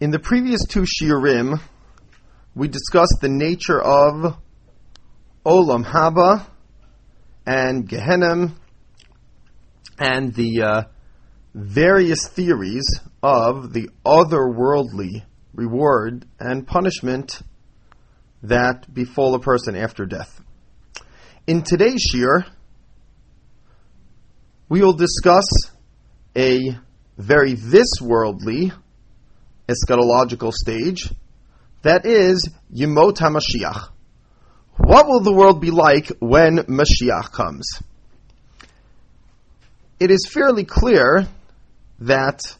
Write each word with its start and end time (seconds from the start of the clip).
In 0.00 0.10
the 0.10 0.18
previous 0.18 0.64
two 0.66 0.86
shiurim, 0.86 1.60
we 2.54 2.68
discussed 2.68 3.18
the 3.20 3.28
nature 3.28 3.78
of 3.78 4.38
Olam 5.44 5.84
Haba 5.84 6.46
and 7.44 7.86
Gehenim 7.86 8.54
and 9.98 10.32
the 10.32 10.62
uh, 10.62 10.82
various 11.52 12.26
theories 12.28 12.86
of 13.22 13.74
the 13.74 13.90
otherworldly 14.02 15.22
reward 15.52 16.24
and 16.38 16.66
punishment 16.66 17.42
that 18.42 18.94
befall 18.94 19.34
a 19.34 19.38
person 19.38 19.76
after 19.76 20.06
death. 20.06 20.40
In 21.46 21.60
today's 21.60 22.02
shiur, 22.10 22.46
we 24.66 24.80
will 24.80 24.94
discuss 24.94 25.44
a 26.34 26.58
very 27.18 27.52
this 27.52 28.00
worldly 28.00 28.72
eschatological 29.70 30.52
stage 30.52 31.08
that 31.82 32.04
is 32.04 32.50
Yemot 32.74 33.16
HaMashiach. 33.16 33.88
What 34.76 35.06
will 35.06 35.20
the 35.20 35.32
world 35.32 35.60
be 35.60 35.70
like 35.70 36.12
when 36.18 36.58
Mashiach 36.58 37.32
comes? 37.32 37.66
It 39.98 40.10
is 40.10 40.28
fairly 40.30 40.64
clear 40.64 41.26
that 42.00 42.56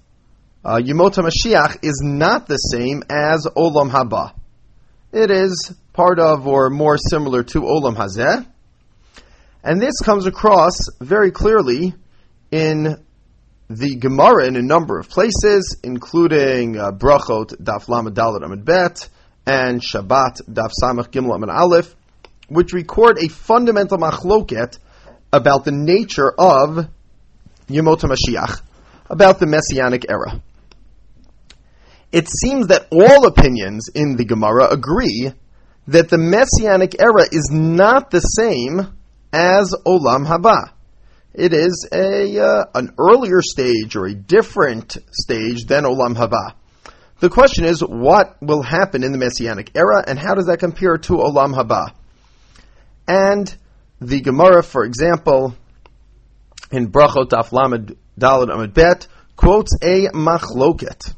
uh, 0.65 0.77
Yemot 0.77 1.15
HaMashiach 1.15 1.85
is 1.85 2.01
not 2.03 2.47
the 2.47 2.57
same 2.57 3.03
as 3.11 3.47
Olam 3.57 3.91
Haba. 3.91 4.33
It 5.13 5.31
is 5.31 5.75
part 5.93 6.19
of 6.19 6.47
or 6.47 6.71
more 6.71 6.97
similar 6.97 7.43
to 7.43 7.61
Olam 7.61 7.97
Hazeh. 7.97 8.47
And 9.63 9.83
this 9.83 9.99
comes 10.03 10.25
across 10.25 10.75
very 11.01 11.31
clearly 11.31 11.93
in 12.51 13.05
the 13.71 13.95
Gemara 13.95 14.47
in 14.47 14.57
a 14.57 14.63
number 14.63 14.99
of 14.99 15.09
places, 15.09 15.77
including 15.85 16.77
uh, 16.77 16.91
Brachot 16.91 17.55
Daf 17.63 17.89
Lamed 17.89 18.17
Dalet 18.17 18.45
Amid 18.45 18.65
Bet 18.65 19.09
and 19.47 19.81
Shabbat 19.81 20.43
Daf 20.51 20.73
Samach 20.83 21.11
Gimel 21.13 21.37
Amid 21.37 21.51
Aleph, 21.51 21.95
which 22.49 22.73
record 22.73 23.19
a 23.23 23.29
fundamental 23.29 23.97
machloket 23.97 24.77
about 25.33 25.65
the 25.65 25.71
nature 25.71 26.33
of 26.37 26.89
Yemot 27.69 28.01
HaMashiach, 28.01 28.61
about 29.09 29.39
the 29.39 29.47
Messianic 29.47 30.05
era. 30.11 30.43
It 32.11 32.29
seems 32.29 32.67
that 32.67 32.89
all 32.91 33.25
opinions 33.25 33.89
in 33.95 34.17
the 34.17 34.25
Gemara 34.25 34.67
agree 34.69 35.33
that 35.87 36.09
the 36.09 36.19
Messianic 36.19 37.01
era 37.01 37.23
is 37.31 37.51
not 37.53 38.11
the 38.11 38.19
same 38.19 38.81
as 39.33 39.73
Olam 39.87 40.27
Haba 40.27 40.73
it 41.35 41.53
is 41.53 41.89
a 41.93 42.39
uh, 42.39 42.65
an 42.75 42.95
earlier 42.99 43.41
stage 43.43 43.97
or 43.97 44.07
a 44.07 44.15
different 44.15 44.97
stage 45.13 45.65
than 45.67 45.85
Olam 45.85 46.17
Haba. 46.17 46.55
The 47.21 47.29
question 47.31 47.65
is, 47.65 47.81
what 47.81 48.37
will 48.43 48.63
happen 48.63 49.05
in 49.05 49.13
the 49.13 49.19
Messianic 49.19 49.71
era, 49.75 50.03
and 50.07 50.19
how 50.19 50.35
does 50.35 50.47
that 50.47 50.59
compare 50.59 50.97
to 50.97 51.13
Olam 51.15 51.55
Haba? 51.55 51.93
And 53.07 53.55
the 54.01 54.21
Gemara, 54.21 54.63
for 54.63 54.85
example, 54.85 55.55
in 56.73 56.91
Brachot 56.91 57.29
Aflamed 57.29 57.97
Dalet 58.19 58.53
Amid 58.53 58.75
Bet, 58.75 59.07
quotes 59.37 59.77
a 59.83 60.09
machloket. 60.09 61.15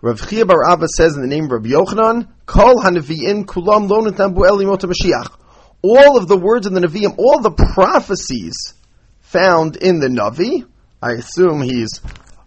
Rav 0.00 0.20
Chiya 0.20 0.46
Bar 0.46 0.70
Abba 0.70 0.86
says 0.88 1.16
in 1.16 1.22
the 1.22 1.28
name 1.28 1.44
of 1.44 1.50
Rabbi 1.50 1.70
Yochanan, 1.70 2.28
Kol 2.46 2.76
Hanavi'in 2.76 3.44
Kulam 3.46 3.88
Lo 3.88 4.02
Netambu 4.02 4.46
Eli 4.46 4.64
Mashiach 4.64 5.38
all 5.82 6.16
of 6.16 6.28
the 6.28 6.36
words 6.36 6.66
in 6.66 6.74
the 6.74 6.80
Nevi'im, 6.80 7.18
all 7.18 7.40
the 7.40 7.50
prophecies 7.50 8.74
found 9.20 9.76
in 9.76 10.00
the 10.00 10.08
Navi, 10.08 10.66
I 11.02 11.12
assume 11.12 11.62
he's 11.62 12.00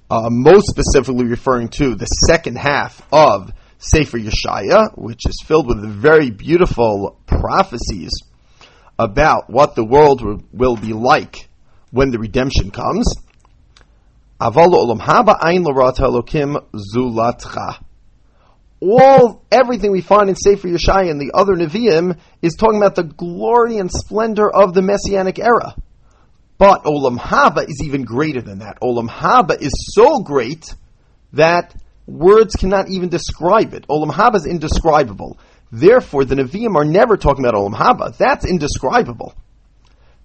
uh, 0.09 0.29
most 0.29 0.67
specifically 0.67 1.25
referring 1.25 1.69
to 1.69 1.95
the 1.95 2.05
second 2.05 2.57
half 2.57 3.01
of 3.11 3.51
Sefer 3.77 4.19
Yeshaya, 4.19 4.97
which 4.97 5.25
is 5.25 5.41
filled 5.45 5.67
with 5.67 5.87
very 5.87 6.29
beautiful 6.29 7.19
prophecies 7.25 8.11
about 8.99 9.49
what 9.49 9.75
the 9.75 9.85
world 9.85 10.43
will 10.51 10.75
be 10.75 10.93
like 10.93 11.47
when 11.91 12.11
the 12.11 12.19
redemption 12.19 12.71
comes. 12.71 13.07
Olam 14.39 14.99
haba 14.99 15.37
ein 15.41 15.63
zulatcha 15.63 17.83
all 18.81 19.45
everything 19.51 19.91
we 19.91 20.01
find 20.01 20.27
in 20.29 20.35
Sefer 20.35 20.67
Yeshaya 20.67 21.11
and 21.11 21.21
the 21.21 21.31
other 21.33 21.53
Nevi'im 21.53 22.19
is 22.41 22.55
talking 22.55 22.77
about 22.77 22.95
the 22.95 23.03
glory 23.03 23.77
and 23.77 23.91
splendor 23.91 24.49
of 24.49 24.73
the 24.73 24.81
Messianic 24.81 25.39
era. 25.39 25.75
But 26.57 26.83
Olam 26.83 27.17
Haba 27.17 27.69
is 27.69 27.81
even 27.83 28.03
greater 28.03 28.41
than 28.41 28.59
that. 28.59 28.79
Olam 28.81 29.07
Haba 29.07 29.59
is 29.61 29.71
so 29.93 30.19
great 30.19 30.75
that 31.33 31.75
words 32.07 32.55
cannot 32.55 32.89
even 32.89 33.09
describe 33.09 33.73
it. 33.73 33.87
Olam 33.87 34.11
Haba 34.11 34.35
is 34.35 34.45
indescribable. 34.45 35.39
Therefore, 35.71 36.25
the 36.25 36.35
Nevi'im 36.35 36.75
are 36.75 36.85
never 36.85 37.17
talking 37.17 37.45
about 37.45 37.55
Olam 37.55 37.75
Haba. 37.75 38.17
That's 38.17 38.45
indescribable. 38.45 39.33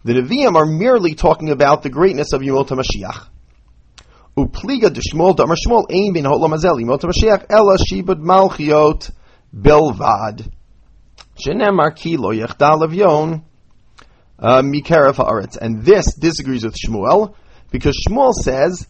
The 0.05 0.15
Nevi'im 0.15 0.56
are 0.56 0.67
merely 0.67 1.15
talking 1.15 1.50
about 1.50 1.83
the 1.83 1.91
greatness 1.91 2.33
of 2.33 2.41
Yemot 2.41 2.69
HaMashiach. 2.69 3.28
Upliga 4.36 4.92
de 4.92 5.00
Shmuel 5.00 5.34
Damar 5.34 5.56
Shmuel 5.56 5.86
Ein 5.91 6.12
bin 6.12 6.24
Holam 6.24 6.52
Azeli 6.52 6.84
Mot 6.84 7.00
Mashiach 7.00 7.47
Ela 7.48 7.78
Shibud 7.78 8.20
Malchiot 8.20 9.10
Belvad. 9.54 10.52
Shenemar 11.42 11.97
Ki 11.97 12.19
Lo 12.19 12.30
Yechdal 12.32 13.42
uh, 14.38 14.62
Haaretz 14.62 15.56
and 15.56 15.82
this 15.82 16.14
disagrees 16.14 16.64
with 16.64 16.76
Shmuel 16.76 17.34
because 17.70 17.96
Shmuel 18.06 18.32
says 18.34 18.86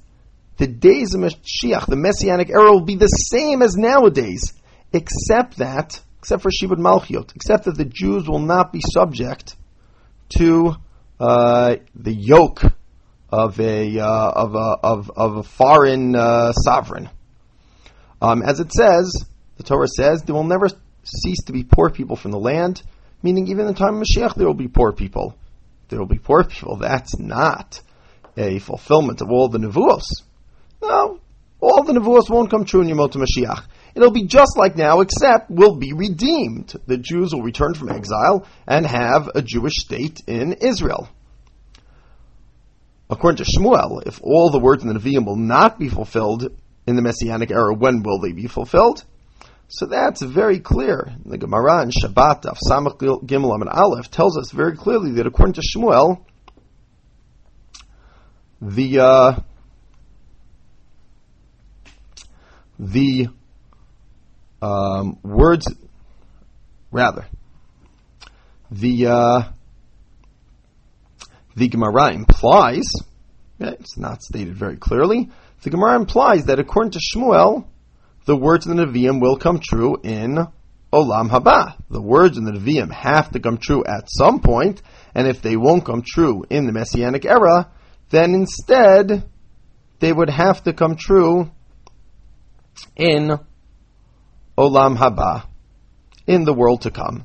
the 0.56 0.66
days 0.66 1.14
of 1.14 1.20
Mashiach, 1.20 1.86
the 1.86 1.96
Messianic 1.96 2.50
era, 2.50 2.72
will 2.72 2.84
be 2.84 2.96
the 2.96 3.06
same 3.06 3.62
as 3.62 3.76
nowadays, 3.76 4.54
except 4.92 5.58
that, 5.58 6.00
except 6.18 6.42
for 6.42 6.50
Shibud 6.50 6.78
Malchiot, 6.78 7.36
except 7.36 7.64
that 7.64 7.76
the 7.76 7.84
Jews 7.84 8.26
will 8.26 8.40
not 8.40 8.72
be 8.72 8.80
subject 8.80 9.54
to 10.38 10.74
uh, 11.20 11.76
the 11.94 12.12
yoke 12.12 12.62
of 13.31 13.59
a 13.60 13.98
uh, 13.98 14.31
of 14.31 14.54
a 14.54 14.76
of, 14.82 15.10
of 15.16 15.37
a 15.37 15.42
foreign 15.42 16.14
uh, 16.14 16.53
sovereign. 16.53 17.10
Um, 18.22 18.42
as 18.42 18.60
it 18.60 18.72
says, 18.72 19.25
the 19.56 19.62
Torah 19.62 19.88
says 19.88 20.22
there 20.22 20.34
will 20.34 20.44
never 20.44 20.69
cease 21.03 21.42
to 21.44 21.53
be 21.53 21.65
poor 21.65 21.91
people 21.91 22.16
from 22.16 22.31
the 22.31 22.38
land, 22.38 22.82
meaning 23.22 23.48
even 23.48 23.66
in 23.66 23.75
the 23.75 23.78
time 23.78 23.97
of 23.97 24.06
Mashiach 24.06 24.34
there 24.34 24.47
will 24.47 24.54
be 24.54 24.69
poor 24.69 24.92
people. 24.92 25.36
There 25.88 25.98
will 25.98 26.06
be 26.06 26.19
poor 26.19 26.44
people. 26.44 26.76
That's 26.76 27.19
not 27.19 27.81
a 28.36 28.59
fulfillment 28.59 29.20
of 29.20 29.31
all 29.31 29.48
the 29.48 29.59
nevuos. 29.59 30.04
No, 30.82 31.20
all 31.60 31.82
the 31.84 31.92
nevuos 31.92 32.31
won't 32.31 32.50
come 32.50 32.65
true 32.65 32.82
in 32.82 32.88
Yemot 32.88 33.12
Mashiach. 33.12 33.65
It'll 33.94 34.10
be 34.10 34.26
just 34.26 34.59
like 34.59 34.76
now, 34.76 35.00
except 35.00 35.50
we'll 35.50 35.76
be 35.76 35.94
redeemed. 35.94 36.75
The 36.86 36.98
Jews 36.98 37.32
will 37.32 37.42
return 37.42 37.72
from 37.72 37.88
exile 37.88 38.47
and 38.66 38.84
have 38.86 39.31
a 39.34 39.41
Jewish 39.41 39.76
state 39.76 40.20
in 40.26 40.53
Israel 40.54 41.09
according 43.08 43.44
to 43.44 43.50
Shmuel, 43.50 44.06
if 44.06 44.20
all 44.22 44.50
the 44.50 44.58
words 44.58 44.82
in 44.82 44.88
the 44.88 44.98
Nevi'im 44.98 45.26
will 45.26 45.36
not 45.36 45.78
be 45.78 45.88
fulfilled 45.88 46.50
in 46.86 46.96
the 46.96 47.02
Messianic 47.02 47.50
era, 47.50 47.74
when 47.74 48.02
will 48.02 48.20
they 48.20 48.32
be 48.32 48.46
fulfilled? 48.46 49.04
So 49.68 49.86
that's 49.86 50.22
very 50.22 50.60
clear. 50.60 51.12
The 51.24 51.38
Gemara 51.38 51.82
in 51.82 51.90
Shabbat, 51.90 52.46
of 52.46 52.58
Samach 52.58 52.98
Gimel 52.98 53.54
and 53.54 53.68
Aleph, 53.68 54.10
tells 54.10 54.38
us 54.38 54.50
very 54.52 54.76
clearly 54.76 55.12
that 55.12 55.26
according 55.26 55.54
to 55.54 55.62
Shmuel, 55.62 56.24
the 58.60 59.00
uh, 59.00 59.40
the 62.78 63.28
um, 64.62 65.18
words, 65.22 65.72
rather, 66.90 67.26
the 68.70 69.06
uh, 69.06 69.42
the 71.56 71.68
Gemara 71.68 72.12
implies, 72.12 72.86
it's 73.58 73.96
not 73.96 74.22
stated 74.22 74.54
very 74.54 74.76
clearly, 74.76 75.30
the 75.62 75.70
Gemara 75.70 75.96
implies 75.96 76.44
that 76.44 76.60
according 76.60 76.92
to 76.92 77.00
Shmuel, 77.00 77.66
the 78.26 78.36
words 78.36 78.66
in 78.66 78.76
the 78.76 78.84
Nevi'im 78.84 79.20
will 79.20 79.38
come 79.38 79.58
true 79.58 79.97
in 80.03 80.36
Olam 80.92 81.30
Haba. 81.30 81.76
The 81.91 82.00
words 82.00 82.36
in 82.36 82.44
the 82.44 82.53
Nevi'im 82.53 82.92
have 82.92 83.30
to 83.30 83.41
come 83.41 83.56
true 83.56 83.82
at 83.84 84.08
some 84.08 84.41
point, 84.41 84.82
and 85.14 85.26
if 85.26 85.41
they 85.41 85.56
won't 85.56 85.86
come 85.86 86.03
true 86.06 86.44
in 86.50 86.66
the 86.66 86.72
Messianic 86.72 87.24
era, 87.24 87.70
then 88.10 88.34
instead 88.34 89.24
they 89.98 90.12
would 90.12 90.30
have 90.30 90.62
to 90.64 90.74
come 90.74 90.97
true 90.97 91.50
in 92.94 93.38
Olam 94.59 94.97
Haba, 94.97 95.47
in 96.26 96.44
the 96.44 96.52
world 96.52 96.82
to 96.82 96.91
come. 96.91 97.24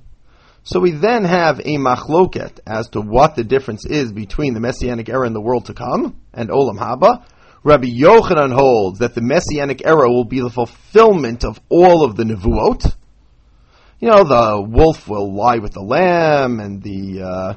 So 0.64 0.80
we 0.80 0.92
then 0.92 1.24
have 1.26 1.60
a 1.60 1.78
machloket 1.78 2.60
as 2.68 2.90
to 2.90 3.02
what 3.02 3.36
the 3.36 3.44
difference 3.44 3.86
is 3.86 4.12
between 4.12 4.54
the 4.54 4.60
Messianic 4.60 5.10
era 5.10 5.26
and 5.26 5.36
the 5.36 5.42
world 5.42 5.66
to 5.66 5.74
come, 5.74 6.22
and 6.34 6.50
Olam 6.50 6.78
Haba. 6.78 7.26
Rabbi 7.64 7.88
Yochanan 7.88 8.54
holds 8.54 9.00
that 9.00 9.16
the 9.16 9.22
Messianic 9.22 9.86
era 9.86 10.10
will 10.10 10.26
be 10.26 10.40
the 10.40 10.50
fulfillment 10.50 11.44
of 11.44 11.60
all 11.70 12.04
of 12.04 12.16
the 12.16 12.24
Nevuot. 12.24 12.96
You 14.00 14.10
know, 14.10 14.24
the 14.24 14.62
wolf 14.68 15.08
will 15.08 15.34
lie 15.34 15.58
with 15.58 15.74
the 15.74 15.82
lamb, 15.82 16.60
and 16.60 16.82
the 16.82 17.22
uh, 17.22 17.54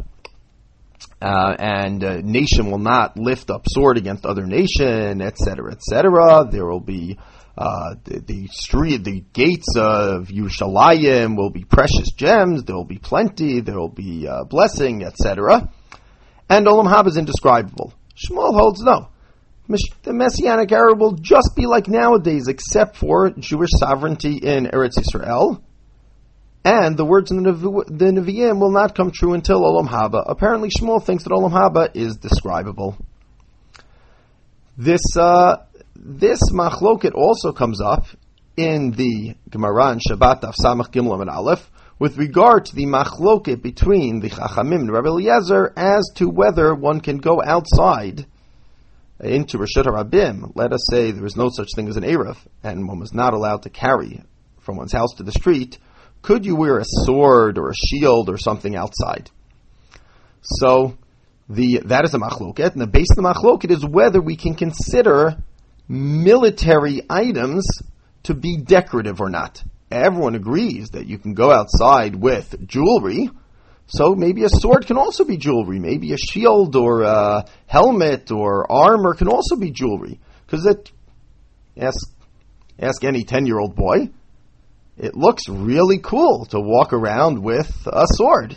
uh, 1.23 1.57
and 1.59 2.05
uh, 2.05 2.21
nation 2.23 2.71
will 2.71 2.79
not 2.79 3.17
lift 3.17 3.51
up 3.51 3.65
sword 3.67 3.97
against 3.97 4.27
other 4.27 4.47
nation, 4.47 5.23
etc., 5.23 5.73
etc. 5.73 6.47
There 6.51 6.67
will 6.67 6.81
be 6.81 7.19
uh, 7.57 7.95
the, 8.05 8.21
the, 8.21 8.47
street, 8.49 9.05
the 9.05 9.23
gates 9.33 9.77
of 9.77 10.29
Yerushalayim 10.29 11.37
will 11.37 11.51
be 11.51 11.65
precious 11.65 12.11
gems. 12.13 12.65
There 12.65 12.75
will 12.75 12.85
be 12.85 12.99
plenty. 12.99 13.61
There 13.61 13.79
will 13.79 13.89
be 13.89 14.27
uh, 14.27 14.45
blessing, 14.45 15.05
etc. 15.05 15.71
And 16.49 16.67
Olam 16.67 16.87
Haba 16.93 17.09
is 17.09 17.17
indescribable. 17.17 17.93
Shmuel 18.17 18.59
holds 18.59 18.83
no. 18.83 19.09
The 19.67 20.13
Messianic 20.13 20.71
era 20.73 20.95
will 20.95 21.13
just 21.13 21.53
be 21.57 21.67
like 21.67 21.89
nowadays, 21.89 22.49
except 22.49 22.97
for 22.97 23.31
Jewish 23.31 23.71
sovereignty 23.79 24.37
in 24.37 24.67
Eretz 24.67 25.01
Israel 25.01 25.63
and 26.65 26.97
the 26.97 27.05
words 27.05 27.31
in 27.31 27.43
the, 27.43 27.53
the 27.53 28.07
Nevi'im 28.07 28.59
will 28.59 28.73
not 28.73 28.95
come 28.95 29.11
true 29.11 29.35
until 29.35 29.61
Olam 29.61 29.87
Haba. 29.87 30.25
Apparently, 30.27 30.71
Shmuel 30.71 31.05
thinks 31.05 31.25
that 31.25 31.31
Olam 31.31 31.53
Haba 31.53 31.91
is 31.95 32.17
describable. 32.17 32.97
This 34.77 35.03
uh, 35.17 35.59
this 36.05 36.41
machloket 36.53 37.15
also 37.15 37.53
comes 37.53 37.81
up 37.81 38.07
in 38.57 38.93
the 38.93 39.35
Gemara 39.51 39.93
in 39.93 39.99
Shabbat 39.99 40.45
of 40.45 40.55
Samach 40.55 40.93
Gimel 40.93 41.21
and 41.21 41.31
Aleph 41.31 41.71
with 41.99 42.19
regard 42.19 42.67
to 42.67 42.77
the 42.77 42.87
machloket 42.87 43.63
between 43.63 44.21
the 44.21 44.29
Chachamim 44.29 44.81
and 44.81 44.93
Rabbi 44.93 45.09
Eliezer 45.09 45.73
as 45.77 46.11
to 46.17 46.29
whether 46.29 46.75
one 46.75 47.01
can 47.01 47.19
go 47.19 47.43
outside 47.43 48.27
into 49.19 49.59
Rishut 49.59 49.87
Rabim. 49.87 50.53
Let 50.55 50.73
us 50.73 50.87
say 50.91 51.11
there 51.11 51.25
is 51.25 51.37
no 51.37 51.49
such 51.51 51.71
thing 51.75 51.89
as 51.89 51.97
an 51.97 52.05
Erev, 52.05 52.37
and 52.63 52.87
one 52.87 53.01
was 53.01 53.15
not 53.15 53.33
allowed 53.33 53.63
to 53.63 53.71
carry 53.71 54.23
from 54.61 54.77
one's 54.77 54.93
house 54.93 55.15
to 55.17 55.23
the 55.23 55.33
street 55.33 55.79
could 56.25 56.47
you 56.47 56.57
wear 56.57 56.79
a 56.79 56.85
sword 56.87 57.59
or 57.59 57.69
a 57.69 57.75
shield 57.75 58.31
or 58.31 58.39
something 58.39 58.75
outside? 58.75 59.31
So 60.41 60.97
the 61.51 61.83
that 61.85 62.05
is 62.05 62.15
a 62.15 62.19
machloket, 62.19 62.73
and 62.73 62.81
the 62.81 62.87
base 62.87 63.09
of 63.11 63.23
the 63.23 63.23
machloket 63.23 63.71
is 63.71 63.85
whether 63.85 64.23
we 64.23 64.37
can 64.37 64.55
consider 64.55 65.37
military 65.89 67.03
items 67.09 67.67
to 68.25 68.35
be 68.35 68.57
decorative 68.57 69.21
or 69.21 69.31
not. 69.31 69.63
Everyone 69.91 70.35
agrees 70.35 70.91
that 70.91 71.07
you 71.07 71.19
can 71.19 71.35
go 71.35 71.51
outside 71.51 72.17
with 72.17 72.67
jewelry, 72.67 73.31
so 73.87 74.15
maybe 74.15 74.45
a 74.45 74.49
sword 74.49 74.87
can 74.87 74.97
also 74.97 75.25
be 75.25 75.37
jewelry. 75.37 75.79
Maybe 75.79 76.13
a 76.13 76.17
shield 76.17 76.75
or 76.75 77.03
a 77.03 77.47
helmet 77.67 78.31
or 78.31 78.71
armor 78.71 79.15
can 79.15 79.29
also 79.29 79.57
be 79.57 79.71
jewelry. 79.71 80.19
Because 80.47 80.67
it 80.67 80.91
ask 81.77 82.11
ask 82.79 83.05
any 83.05 83.25
ten 83.25 83.47
year 83.47 83.59
old 83.59 83.77
boy 83.77 84.09
it 84.97 85.17
looks 85.17 85.49
really 85.49 85.99
cool 85.99 86.47
to 86.47 86.61
walk 86.61 86.93
around 86.93 87.43
with 87.43 87.89
a 87.91 88.07
sword. 88.15 88.57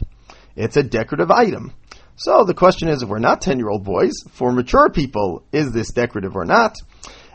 It's 0.56 0.77
a 0.77 0.83
decorative 0.83 1.31
item. 1.31 1.73
So 2.17 2.43
the 2.43 2.55
question 2.55 2.89
is, 2.89 3.03
if 3.03 3.09
we're 3.09 3.19
not 3.19 3.41
10 3.41 3.59
year 3.59 3.69
old 3.69 3.83
boys, 3.83 4.13
for 4.31 4.51
mature 4.51 4.89
people, 4.89 5.43
is 5.51 5.71
this 5.71 5.91
decorative 5.91 6.35
or 6.35 6.45
not? 6.45 6.75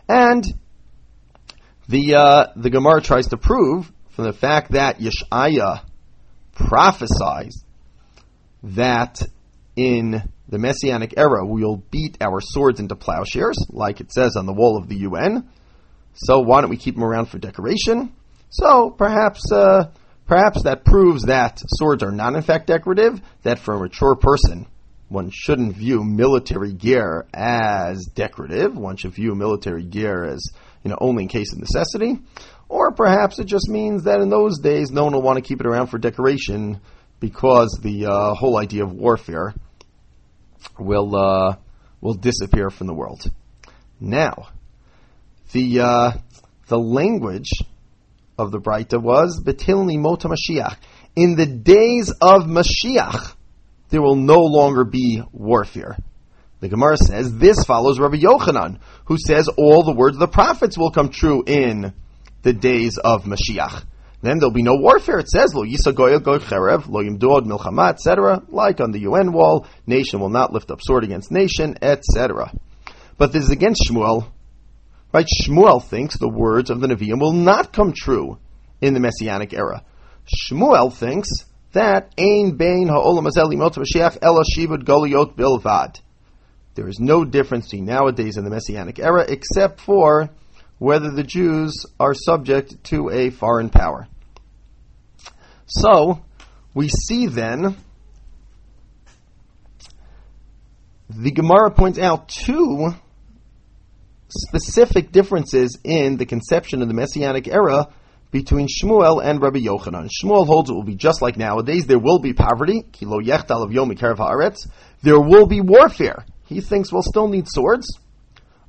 And 0.09 0.45
the, 1.89 2.17
uh, 2.17 2.47
the 2.57 2.69
Gemara 2.69 3.01
tries 3.01 3.29
to 3.29 3.37
prove 3.37 3.91
from 4.11 4.25
the 4.25 4.33
fact 4.33 4.73
that 4.73 4.99
Yeshaya 4.99 5.85
prophesies 6.53 7.65
that 8.65 9.23
in 9.77 10.29
the 10.49 10.59
Messianic 10.59 11.15
era 11.17 11.47
we'll 11.47 11.77
beat 11.77 12.19
our 12.21 12.41
swords 12.41 12.81
into 12.81 12.97
plowshares, 12.97 13.57
like 13.71 14.01
it 14.01 14.13
says 14.13 14.37
on 14.37 14.47
the 14.47 14.53
wall 14.53 14.77
of 14.77 14.89
the 14.89 14.97
UN. 14.97 15.49
So 16.15 16.41
why 16.41 16.61
don't 16.61 16.71
we 16.71 16.77
keep 16.77 16.97
them 16.97 17.05
around 17.05 17.27
for 17.27 17.39
decoration? 17.39 18.13
So 18.51 18.91
perhaps 18.91 19.51
uh, 19.51 19.91
perhaps 20.27 20.65
that 20.65 20.85
proves 20.85 21.23
that 21.25 21.63
swords 21.67 22.03
are 22.03 22.11
not 22.11 22.35
in 22.35 22.43
fact 22.43 22.67
decorative. 22.67 23.21
That 23.45 23.59
for 23.59 23.75
a 23.75 23.81
mature 23.81 24.15
person, 24.15 24.67
one 25.13 25.31
shouldn't 25.31 25.77
view 25.77 26.03
military 26.03 26.73
gear 26.73 27.27
as 27.35 28.07
decorative. 28.15 28.77
One 28.77 28.97
should 28.97 29.13
view 29.13 29.35
military 29.35 29.85
gear 29.85 30.25
as 30.25 30.43
you 30.83 30.91
know 30.91 30.99
only 31.01 31.25
in 31.25 31.29
case 31.29 31.53
of 31.53 31.61
necessity. 31.61 32.19
Or 32.69 32.93
perhaps 32.93 33.39
it 33.39 33.45
just 33.45 33.69
means 33.69 34.05
that 34.05 34.21
in 34.21 34.31
those 34.31 34.59
days, 34.59 34.91
no 34.91 35.05
one 35.05 35.13
will 35.13 35.23
want 35.23 35.37
to 35.37 35.43
keep 35.43 35.61
it 35.61 35.67
around 35.67 35.89
for 35.89 35.99
decoration 35.99 36.81
because 37.21 37.79
the 37.83 38.07
uh, 38.07 38.35
whole 38.35 38.57
idea 38.57 38.85
of 38.85 38.93
warfare 38.93 39.55
will 40.79 41.15
uh, 41.15 41.57
will 42.01 42.15
disappear 42.15 42.71
from 42.71 42.87
the 42.87 42.95
world. 42.95 43.25
Now, 44.01 44.49
the 45.53 45.81
uh, 45.81 46.13
the 46.69 46.79
language 46.79 47.51
of 48.39 48.51
the 48.51 48.59
Breita 48.59 49.01
was 49.01 49.43
Betilni 49.45 49.99
Mota 49.99 50.29
Mashiach. 50.29 50.77
In 51.15 51.37
the 51.37 51.47
days 51.47 52.11
of 52.23 52.45
Mashiach, 52.45 53.35
there 53.93 54.03
will 54.03 54.17
no 54.17 54.41
longer 54.41 54.85
be 54.85 55.23
warfare. 55.33 55.97
The 56.61 56.69
Gemara 56.69 56.97
says 56.97 57.37
this 57.37 57.63
follows 57.65 58.01
Rabbi 58.01 58.17
Yochanan, 58.17 58.79
who 59.05 59.19
says 59.19 59.49
all 59.57 59.85
the 59.85 59.95
words 59.95 60.17
of 60.17 60.21
the 60.21 60.29
prophets 60.29 60.79
will 60.79 60.91
come 60.91 61.11
true 61.11 61.45
in 61.47 61.93
the 62.43 62.53
days 62.53 62.99
of 62.99 63.25
Mashiach. 63.25 63.85
Then 64.23 64.39
there'll 64.39 64.53
be 64.53 64.63
no 64.63 64.77
warfare. 64.77 65.19
It 65.19 65.29
says, 65.29 65.55
Lo 65.55 65.65
Yisagoya 65.65 66.23
Goy 66.23 66.39
Cherev, 66.39 66.89
Lo 66.89 67.03
Yimdod 67.03 67.45
Milchama, 67.45 67.91
etc. 67.91 68.43
Like 68.49 68.81
on 68.81 68.93
the 68.93 69.01
UN 69.01 69.33
wall, 69.33 69.67
nation 69.87 70.21
will 70.21 70.31
not 70.31 70.53
lift 70.53 70.71
up 70.71 70.81
sword 70.81 71.05
against 71.05 71.31
nation, 71.31 71.77
etc. 71.83 72.53
But 73.19 73.33
this 73.33 73.45
is 73.45 73.51
against 73.51 73.83
Shmuel, 73.91 74.27
Right? 75.13 75.27
Shmuel 75.27 75.85
thinks 75.85 76.17
the 76.17 76.29
words 76.29 76.71
of 76.71 76.81
the 76.81 76.87
Nevi'im 76.87 77.21
will 77.21 77.33
not 77.33 77.73
come 77.73 77.93
true 77.93 78.39
in 78.81 78.95
the 78.95 79.01
Messianic 79.01 79.53
era. 79.53 79.85
Shmuel 80.27 80.93
thinks 80.93 81.29
that 81.73 82.13
Ein 82.19 82.57
Bein 82.57 82.89
Ha'olam 82.89 83.27
Azeli 83.27 83.57
Mot 83.57 83.75
Mashiach 83.75 84.19
Ela 84.23 84.45
Goliot 84.85 85.37
Bilvad. 85.37 86.01
There 86.75 86.89
is 86.89 86.99
no 86.99 87.25
difference 87.25 87.67
between 87.67 87.85
nowadays 87.85 88.37
and 88.37 88.47
the 88.47 88.51
Messianic 88.51 88.99
era 88.99 89.25
except 89.29 89.81
for 89.81 90.31
whether 90.79 91.11
the 91.11 91.23
Jews 91.23 91.87
are 92.01 92.15
subject 92.15 92.83
to 92.85 93.11
a 93.11 93.31
foreign 93.31 93.69
power. 93.71 94.09
So, 95.67 96.23
we 96.75 96.89
see 96.89 97.27
then 97.27 97.77
the 101.09 101.31
Gemara 101.31 101.71
points 101.71 101.99
out 101.99 102.29
two 102.29 102.95
specific 104.29 105.13
differences 105.13 105.79
in 105.85 106.17
the 106.17 106.27
conception 106.27 106.81
of 106.83 106.89
the 106.89 106.95
Messianic 106.95 107.49
era 107.49 107.89
between 108.33 108.67
Shmuel 108.67 109.23
and 109.23 109.41
Rabbi 109.41 109.61
Yochanan. 109.61 110.09
Shmuel 110.09 110.47
holds 110.47 110.71
it 110.71 110.73
will 110.73 110.83
be 110.83 110.97
just 110.97 111.23
like 111.23 111.37
nowadays. 111.37 111.87
There 111.87 111.99
will 111.99 112.19
be 112.19 112.33
poverty. 112.33 112.83
There 115.03 115.21
will 115.21 115.47
be 115.47 115.61
warfare. 115.61 116.25
He 116.47 116.61
thinks 116.61 116.91
we'll 116.91 117.03
still 117.03 117.29
need 117.29 117.47
swords, 117.49 117.87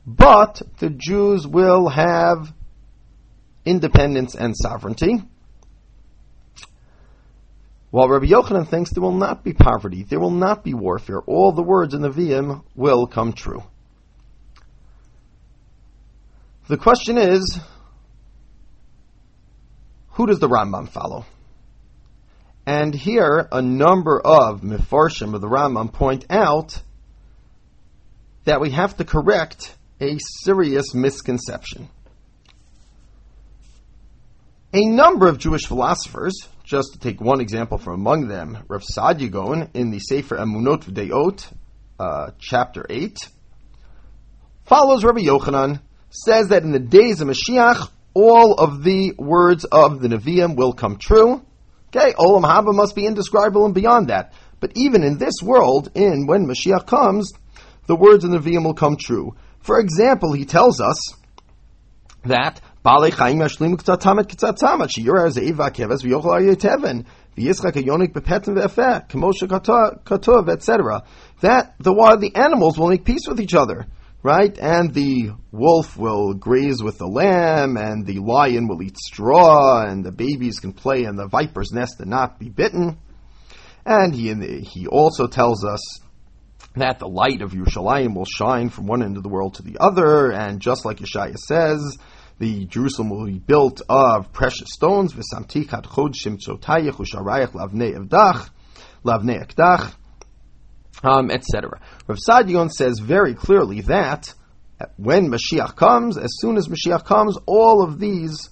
but 0.05 0.61
the 0.79 0.89
Jews 0.89 1.47
will 1.47 1.87
have 1.87 2.53
independence 3.65 4.35
and 4.35 4.53
sovereignty. 4.55 5.23
While 7.89 8.09
Rabbi 8.09 8.25
Yochanan 8.25 8.67
thinks 8.67 8.91
there 8.91 9.03
will 9.03 9.11
not 9.13 9.43
be 9.43 9.53
poverty, 9.53 10.03
there 10.03 10.19
will 10.19 10.31
not 10.31 10.63
be 10.63 10.73
warfare. 10.73 11.21
All 11.21 11.53
the 11.53 11.63
words 11.63 11.93
in 11.93 12.01
the 12.01 12.09
Vim 12.09 12.63
will 12.75 13.07
come 13.07 13.33
true. 13.33 13.63
The 16.67 16.77
question 16.77 17.17
is, 17.17 17.59
who 20.13 20.27
does 20.27 20.39
the 20.39 20.49
Rambam 20.49 20.89
follow? 20.89 21.25
And 22.65 22.93
here, 22.93 23.47
a 23.51 23.61
number 23.61 24.19
of 24.19 24.61
Mefarshim 24.61 25.33
of 25.33 25.41
the 25.41 25.49
Rambam 25.49 25.91
point 25.91 26.25
out 26.29 26.81
that 28.45 28.61
we 28.61 28.71
have 28.71 28.97
to 28.97 29.05
correct 29.05 29.75
a 29.99 30.17
serious 30.43 30.93
misconception. 30.93 31.89
A 34.73 34.85
number 34.85 35.27
of 35.27 35.37
Jewish 35.37 35.65
philosophers, 35.65 36.33
just 36.63 36.93
to 36.93 36.99
take 36.99 37.21
one 37.21 37.41
example 37.41 37.77
from 37.77 37.93
among 37.93 38.27
them, 38.27 38.57
Rav 38.67 38.81
Saadia 38.81 39.29
Gaon 39.29 39.69
in 39.73 39.91
the 39.91 39.99
Sefer 39.99 40.37
Emunot 40.37 40.85
V'Deot, 40.85 41.45
uh, 41.99 42.31
chapter 42.39 42.85
8, 42.89 43.17
follows 44.65 45.03
Rabbi 45.03 45.21
Yochanan 45.21 45.79
says 46.09 46.49
that 46.49 46.63
in 46.63 46.71
the 46.71 46.79
days 46.79 47.21
of 47.21 47.27
Mashiach, 47.27 47.89
all 48.13 48.53
of 48.53 48.83
the 48.83 49.13
words 49.17 49.65
of 49.65 49.99
the 50.01 50.07
Nevi'im 50.07 50.55
will 50.55 50.73
come 50.73 50.97
true. 50.97 51.45
Okay, 51.95 52.13
Olam 52.13 52.43
Haba 52.43 52.73
must 52.73 52.95
be 52.95 53.05
indescribable 53.05 53.65
and 53.65 53.73
beyond 53.75 54.09
that. 54.09 54.33
But 54.59 54.71
even 54.75 55.03
in 55.03 55.17
this 55.17 55.35
world, 55.41 55.91
in 55.95 56.25
when 56.27 56.47
Mashiach 56.47 56.87
comes, 56.87 57.31
the 57.87 57.95
words 57.95 58.23
in 58.23 58.31
the 58.31 58.39
Nevi'im 58.39 58.63
will 58.63 58.73
come 58.73 58.95
true. 58.97 59.35
For 59.59 59.79
example, 59.79 60.33
he 60.33 60.45
tells 60.45 60.81
us 60.81 60.97
that 62.25 62.61
Kemoshe 69.09 69.47
Katov, 69.47 70.49
etc. 70.49 71.03
That 71.41 71.75
the, 71.79 72.17
the 72.19 72.35
animals 72.35 72.77
will 72.77 72.89
make 72.89 73.05
peace 73.05 73.27
with 73.27 73.39
each 73.39 73.53
other 73.53 73.87
right? 74.23 74.57
And 74.57 74.93
the 74.93 75.31
wolf 75.51 75.97
will 75.97 76.33
graze 76.33 76.81
with 76.81 76.97
the 76.97 77.07
lamb, 77.07 77.75
and 77.77 78.05
the 78.05 78.19
lion 78.19 78.67
will 78.67 78.81
eat 78.81 78.97
straw, 78.97 79.85
and 79.85 80.03
the 80.03 80.13
babies 80.13 80.59
can 80.59 80.71
play 80.71 81.03
in 81.03 81.17
the 81.17 81.27
viper's 81.27 81.71
nest 81.71 81.99
and 81.99 82.09
not 82.09 82.39
be 82.39 82.49
bitten. 82.49 82.97
And 83.85 84.15
he, 84.15 84.33
he 84.61 84.87
also 84.87 85.27
tells 85.27 85.65
us 85.65 85.81
that 86.75 86.99
the 86.99 87.07
light 87.07 87.41
of 87.41 87.51
Yerushalayim 87.51 88.15
will 88.15 88.25
shine 88.25 88.69
from 88.69 88.87
one 88.87 89.03
end 89.03 89.17
of 89.17 89.23
the 89.23 89.29
world 89.29 89.55
to 89.55 89.61
the 89.61 89.77
other, 89.79 90.31
and 90.31 90.61
just 90.61 90.85
like 90.85 90.97
Yeshaya 90.97 91.37
says, 91.37 91.97
the 92.39 92.65
Jerusalem 92.65 93.09
will 93.09 93.25
be 93.25 93.39
built 93.39 93.81
of 93.89 94.31
precious 94.31 94.69
stones, 94.71 95.13
v'samtikat 95.13 95.93
chod 95.93 96.13
shimtzotayich 96.13 96.95
usharayach 96.95 97.51
lavnei 97.51 97.93
evdach, 97.95 98.49
lavnei 99.03 99.45
ekdach, 99.45 99.93
um, 101.01 101.31
etc. 101.31 101.79
Rav 102.07 102.17
Saadia 102.17 102.53
Gaon 102.53 102.69
says 102.69 102.99
very 102.99 103.33
clearly 103.33 103.81
that 103.81 104.33
when 104.97 105.29
Mashiach 105.29 105.75
comes, 105.75 106.17
as 106.17 106.29
soon 106.39 106.57
as 106.57 106.67
Mashiach 106.67 107.05
comes, 107.05 107.37
all 107.45 107.81
of 107.81 107.99
these, 107.99 108.49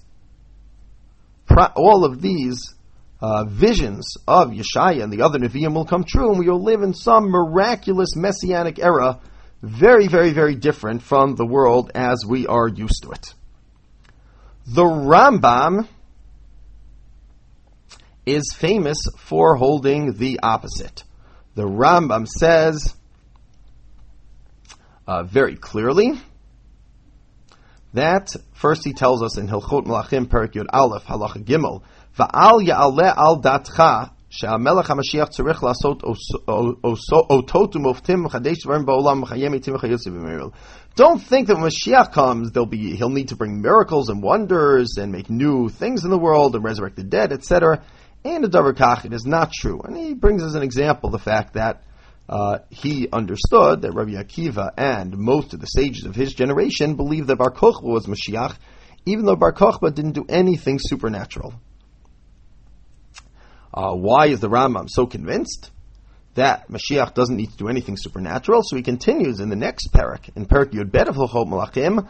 all 1.76 2.04
of 2.04 2.20
these 2.20 2.74
uh, 3.20 3.44
visions 3.44 4.14
of 4.26 4.50
Yeshaya 4.50 5.02
and 5.02 5.12
the 5.12 5.22
other 5.22 5.38
Nevi'im 5.38 5.74
will 5.74 5.84
come 5.84 6.04
true, 6.04 6.30
and 6.30 6.38
we 6.38 6.48
will 6.48 6.62
live 6.62 6.82
in 6.82 6.94
some 6.94 7.30
miraculous 7.30 8.16
messianic 8.16 8.78
era, 8.78 9.20
very, 9.62 10.08
very, 10.08 10.32
very 10.32 10.56
different 10.56 11.02
from 11.02 11.36
the 11.36 11.46
world 11.46 11.92
as 11.94 12.24
we 12.26 12.46
are 12.46 12.68
used 12.68 13.02
to 13.04 13.10
it. 13.10 13.34
The 14.66 14.82
Rambam 14.82 15.86
is 18.26 18.52
famous 18.54 18.98
for 19.18 19.56
holding 19.56 20.14
the 20.14 20.40
opposite. 20.42 21.04
The 21.55 21.63
Rambam 21.63 22.27
says 22.27 22.93
uh, 25.07 25.23
very 25.23 25.55
clearly 25.55 26.19
that 27.93 28.35
first 28.53 28.83
he 28.83 28.93
tells 28.93 29.23
us 29.23 29.37
in 29.37 29.47
Hilchot 29.47 29.85
Melachim 29.85 30.27
Perik 30.27 30.53
Yud 30.53 30.67
Aleph 30.71 31.05
Halacha 31.05 31.43
Gimel 31.43 31.81
Va'al 32.17 32.65
ya'aleh 32.65 33.13
al 33.15 33.41
datcha 33.41 34.11
שהמלך 34.29 34.91
המשיח 34.91 35.27
צריך 35.27 35.63
לעשות 35.63 36.03
אותות 37.29 37.75
ומופתים 37.75 38.23
מחדש 38.23 38.65
דברים 38.65 38.85
בעולם 38.85 39.21
מחיים 39.21 39.51
מתים 39.51 39.75
וחיוסי 39.75 40.09
במהירות. 40.09 40.51
Don't 40.97 41.21
think 41.21 41.47
that 41.47 41.55
when 41.55 41.63
Mashiach 41.63 42.11
comes, 42.11 42.51
there'll 42.51 42.65
be, 42.65 42.95
he'll 42.95 43.09
need 43.09 43.29
to 43.29 43.35
bring 43.35 43.61
miracles 43.61 44.09
and 44.09 44.21
wonders 44.21 44.97
and 44.97 45.11
make 45.11 45.29
new 45.29 45.69
things 45.69 46.03
in 46.03 46.09
the 46.09 46.17
world 46.17 46.55
and 46.55 46.63
resurrect 46.63 46.95
the 46.95 47.03
dead, 47.03 47.31
etc. 47.31 47.83
And 48.24 48.44
the 48.44 48.48
Davar 48.48 48.72
Kach, 48.72 49.04
it 49.04 49.12
is 49.12 49.24
not 49.26 49.52
true. 49.52 49.80
And 49.82 49.96
he 49.96 50.14
brings 50.14 50.42
as 50.42 50.54
an 50.54 50.62
example 50.62 51.10
the 51.10 51.18
fact 51.18 51.54
that 51.54 51.82
uh, 52.28 52.58
he 52.70 53.08
understood 53.12 53.82
that 53.82 53.92
Rabbi 53.92 54.12
Akiva 54.12 54.70
and 54.76 55.18
most 55.18 55.54
of 55.54 55.60
the 55.60 55.66
sages 55.66 56.04
of 56.06 56.14
his 56.14 56.32
generation 56.32 56.94
believed 56.94 57.26
that 57.28 57.36
Bar 57.36 57.50
Kochba 57.50 57.82
was 57.82 58.06
Mashiach, 58.06 58.56
even 59.04 59.24
though 59.24 59.36
Bar 59.36 59.52
Kochba 59.52 59.92
didn't 59.92 60.12
do 60.12 60.24
anything 60.28 60.78
supernatural. 60.80 61.54
Uh, 63.74 63.94
why 63.94 64.26
is 64.26 64.40
the 64.40 64.48
Rambam 64.48 64.88
so 64.88 65.06
convinced 65.06 65.70
that 66.34 66.68
Mashiach 66.68 67.14
doesn't 67.14 67.36
need 67.36 67.50
to 67.50 67.56
do 67.56 67.68
anything 67.68 67.96
supernatural? 67.96 68.62
So 68.62 68.76
he 68.76 68.82
continues 68.82 69.40
in 69.40 69.48
the 69.48 69.56
next 69.56 69.92
parak, 69.92 70.30
in 70.36 70.46
parak 70.46 70.72
Yud 70.72 70.92
Bet 70.92 71.08
of 71.08 71.16
Hilchot 71.16 71.48
Melachim, 71.48 72.08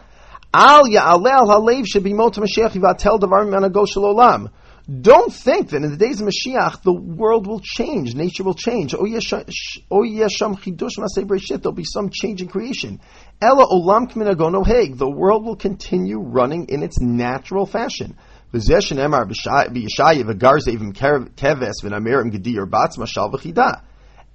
Al 0.52 0.85
Ya'aleh 0.85 1.31
Al 1.31 1.49
Halev 1.49 1.87
Shebimot 1.87 2.35
Mashiach 2.35 2.73
Yivatel 2.73 3.19
Davar 3.19 3.47
Manago 3.49 3.87
Olam. 3.97 4.50
Don't 4.91 5.33
think 5.33 5.71
that 5.71 5.83
in 5.83 5.91
the 5.93 5.97
days 5.97 6.21
of 6.21 6.27
Mashiach 6.27 6.83
the 6.83 6.93
world 6.93 7.47
will 7.47 7.61
change, 7.61 8.17
nature 8.17 8.43
will 8.43 8.55
change. 8.55 8.95
Oh 8.95 9.05
yesham 9.05 9.47
chidush 9.91 10.99
masei 10.99 11.62
There'll 11.62 11.73
be 11.73 11.85
some 11.85 12.11
change 12.11 12.43
in 12.43 12.49
creation. 12.49 13.01
Ella 13.41 13.65
olam 13.67 14.11
kminagono 14.11 14.67
heg. 14.67 14.99
The 14.99 15.09
world 15.09 15.45
will 15.45 15.55
continue 15.55 16.19
running 16.19 16.69
in 16.69 16.83
its 16.83 17.01
natural 17.01 17.65
fashion. 17.65 18.17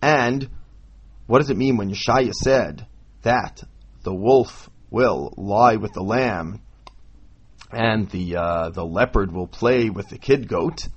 And 0.02 0.50
what 1.28 1.40
does 1.40 1.50
it 1.50 1.58
mean 1.58 1.78
when 1.78 1.92
Yeshaya 1.92 2.34
said 2.34 2.88
that 3.22 3.64
the 4.04 4.14
wolf 4.14 4.70
will 4.90 5.34
lie 5.36 5.76
with 5.76 5.92
the 5.94 6.02
lamb 6.02 6.62
and 7.72 8.10
the 8.10 8.36
uh, 8.36 8.70
the 8.70 8.86
leopard 8.86 9.32
will 9.32 9.48
play 9.48 9.90
with 9.90 10.10
the 10.10 10.18
kid 10.18 10.48
goat? 10.48 10.88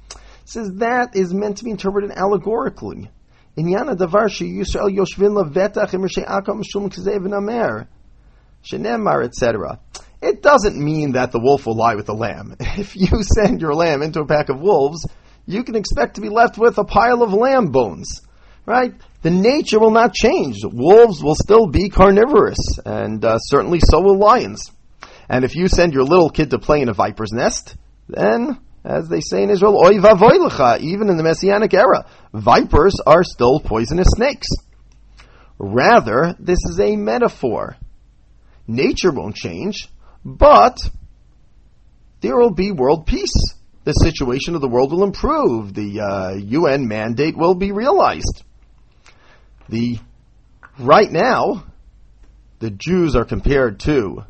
Says 0.44 0.70
that 0.76 1.16
is 1.16 1.32
meant 1.32 1.58
to 1.58 1.64
be 1.64 1.70
interpreted 1.70 2.10
allegorically. 2.10 3.10
Inyana 3.56 3.96
davar 3.96 4.28
Yisrael 4.28 4.94
yoshvin 4.94 5.34
levetach 5.34 5.94
im 5.94 6.02
akam 6.02 6.62
shum 6.64 6.90
kazev 6.90 7.22
namer, 7.24 7.88
shenemar 8.64 9.24
etc. 9.24 9.80
It 10.22 10.42
doesn't 10.42 10.76
mean 10.76 11.12
that 11.12 11.32
the 11.32 11.40
wolf 11.40 11.66
will 11.66 11.76
lie 11.76 11.94
with 11.94 12.06
the 12.06 12.14
lamb. 12.14 12.56
If 12.60 12.94
you 12.94 13.22
send 13.22 13.60
your 13.60 13.74
lamb 13.74 14.02
into 14.02 14.20
a 14.20 14.26
pack 14.26 14.50
of 14.50 14.60
wolves, 14.60 15.06
you 15.46 15.64
can 15.64 15.74
expect 15.76 16.16
to 16.16 16.20
be 16.20 16.28
left 16.28 16.58
with 16.58 16.78
a 16.78 16.84
pile 16.84 17.22
of 17.22 17.32
lamb 17.32 17.66
bones, 17.66 18.20
right? 18.66 18.92
The 19.22 19.30
nature 19.30 19.80
will 19.80 19.90
not 19.90 20.14
change. 20.14 20.58
Wolves 20.62 21.22
will 21.22 21.34
still 21.34 21.66
be 21.66 21.88
carnivorous, 21.88 22.78
and 22.84 23.24
uh, 23.24 23.38
certainly 23.38 23.80
so 23.80 24.00
will 24.00 24.18
lions. 24.18 24.70
And 25.30 25.44
if 25.44 25.54
you 25.54 25.68
send 25.68 25.94
your 25.94 26.02
little 26.02 26.28
kid 26.28 26.50
to 26.50 26.58
play 26.58 26.82
in 26.82 26.88
a 26.88 26.92
viper's 26.92 27.30
nest, 27.30 27.76
then, 28.08 28.58
as 28.84 29.08
they 29.08 29.20
say 29.20 29.44
in 29.44 29.50
Israel, 29.50 29.78
oy 29.78 29.92
vavoilecha, 30.00 30.80
even 30.80 31.08
in 31.08 31.16
the 31.16 31.22
Messianic 31.22 31.72
era, 31.72 32.04
vipers 32.34 32.96
are 33.06 33.22
still 33.22 33.60
poisonous 33.60 34.08
snakes. 34.10 34.48
Rather, 35.56 36.34
this 36.40 36.58
is 36.68 36.80
a 36.80 36.96
metaphor. 36.96 37.76
Nature 38.66 39.12
won't 39.12 39.36
change, 39.36 39.88
but 40.24 40.80
there 42.22 42.36
will 42.36 42.50
be 42.50 42.72
world 42.72 43.06
peace. 43.06 43.54
The 43.84 43.92
situation 43.92 44.56
of 44.56 44.60
the 44.60 44.68
world 44.68 44.90
will 44.90 45.04
improve. 45.04 45.74
The 45.74 46.00
uh, 46.00 46.34
UN 46.34 46.88
mandate 46.88 47.36
will 47.36 47.54
be 47.54 47.70
realized. 47.70 48.42
The 49.68 50.00
right 50.76 51.10
now, 51.10 51.66
the 52.58 52.70
Jews 52.70 53.14
are 53.14 53.24
compared 53.24 53.78
to 53.80 54.24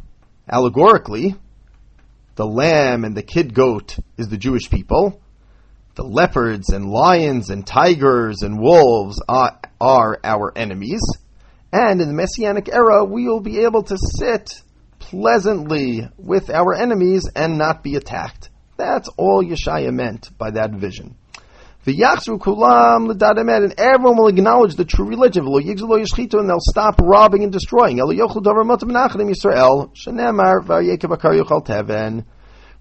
allegorically 0.51 1.35
the 2.41 2.47
lamb 2.47 3.05
and 3.05 3.15
the 3.15 3.23
kid 3.23 3.53
goat 3.53 3.99
is 4.17 4.29
the 4.29 4.39
Jewish 4.39 4.71
people. 4.71 5.21
The 5.95 6.05
leopards 6.05 6.71
and 6.71 6.89
lions 6.89 7.51
and 7.51 7.67
tigers 7.67 8.41
and 8.41 8.59
wolves 8.59 9.21
are, 9.29 9.61
are 9.79 10.19
our 10.25 10.57
enemies. 10.57 11.03
And 11.71 12.01
in 12.01 12.09
the 12.09 12.15
Messianic 12.15 12.71
era, 12.73 13.05
we 13.05 13.27
will 13.27 13.41
be 13.41 13.61
able 13.65 13.83
to 13.83 13.99
sit 13.99 14.63
pleasantly 14.99 16.09
with 16.17 16.49
our 16.49 16.75
enemies 16.75 17.29
and 17.37 17.59
not 17.59 17.83
be 17.83 17.97
attacked. 17.97 18.49
That's 18.79 19.09
all 19.19 19.45
Yeshaya 19.45 19.93
meant 19.93 20.31
by 20.39 20.53
that 20.53 20.71
vision. 20.71 21.17
And 21.87 23.75
everyone 23.79 24.17
will 24.17 24.29
acknowledge 24.29 24.75
the 24.75 24.85
true 24.85 25.07
religion. 25.07 25.47
And 25.47 26.49
they'll 26.49 26.59
stop 26.61 27.01
robbing 27.01 27.43
and 27.43 27.53
destroying. 27.53 27.99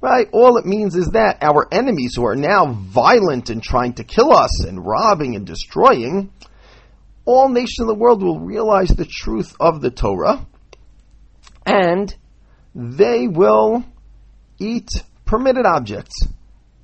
Right? 0.01 0.27
All 0.31 0.57
it 0.57 0.65
means 0.65 0.95
is 0.95 1.09
that 1.09 1.37
our 1.41 1.67
enemies 1.71 2.15
who 2.15 2.25
are 2.25 2.35
now 2.35 2.73
violent 2.73 3.49
and 3.49 3.61
trying 3.61 3.93
to 3.93 4.03
kill 4.03 4.33
us 4.33 4.63
and 4.65 4.85
robbing 4.85 5.35
and 5.35 5.45
destroying, 5.45 6.31
all 7.25 7.49
nations 7.49 7.81
of 7.81 7.87
the 7.87 7.95
world 7.95 8.23
will 8.23 8.39
realize 8.39 8.89
the 8.89 9.05
truth 9.05 9.55
of 9.59 9.81
the 9.81 9.91
Torah 9.91 10.45
and 11.65 12.15
they 12.73 13.27
will 13.27 13.83
eat 14.57 14.89
permitted 15.25 15.65
objects. 15.65 16.27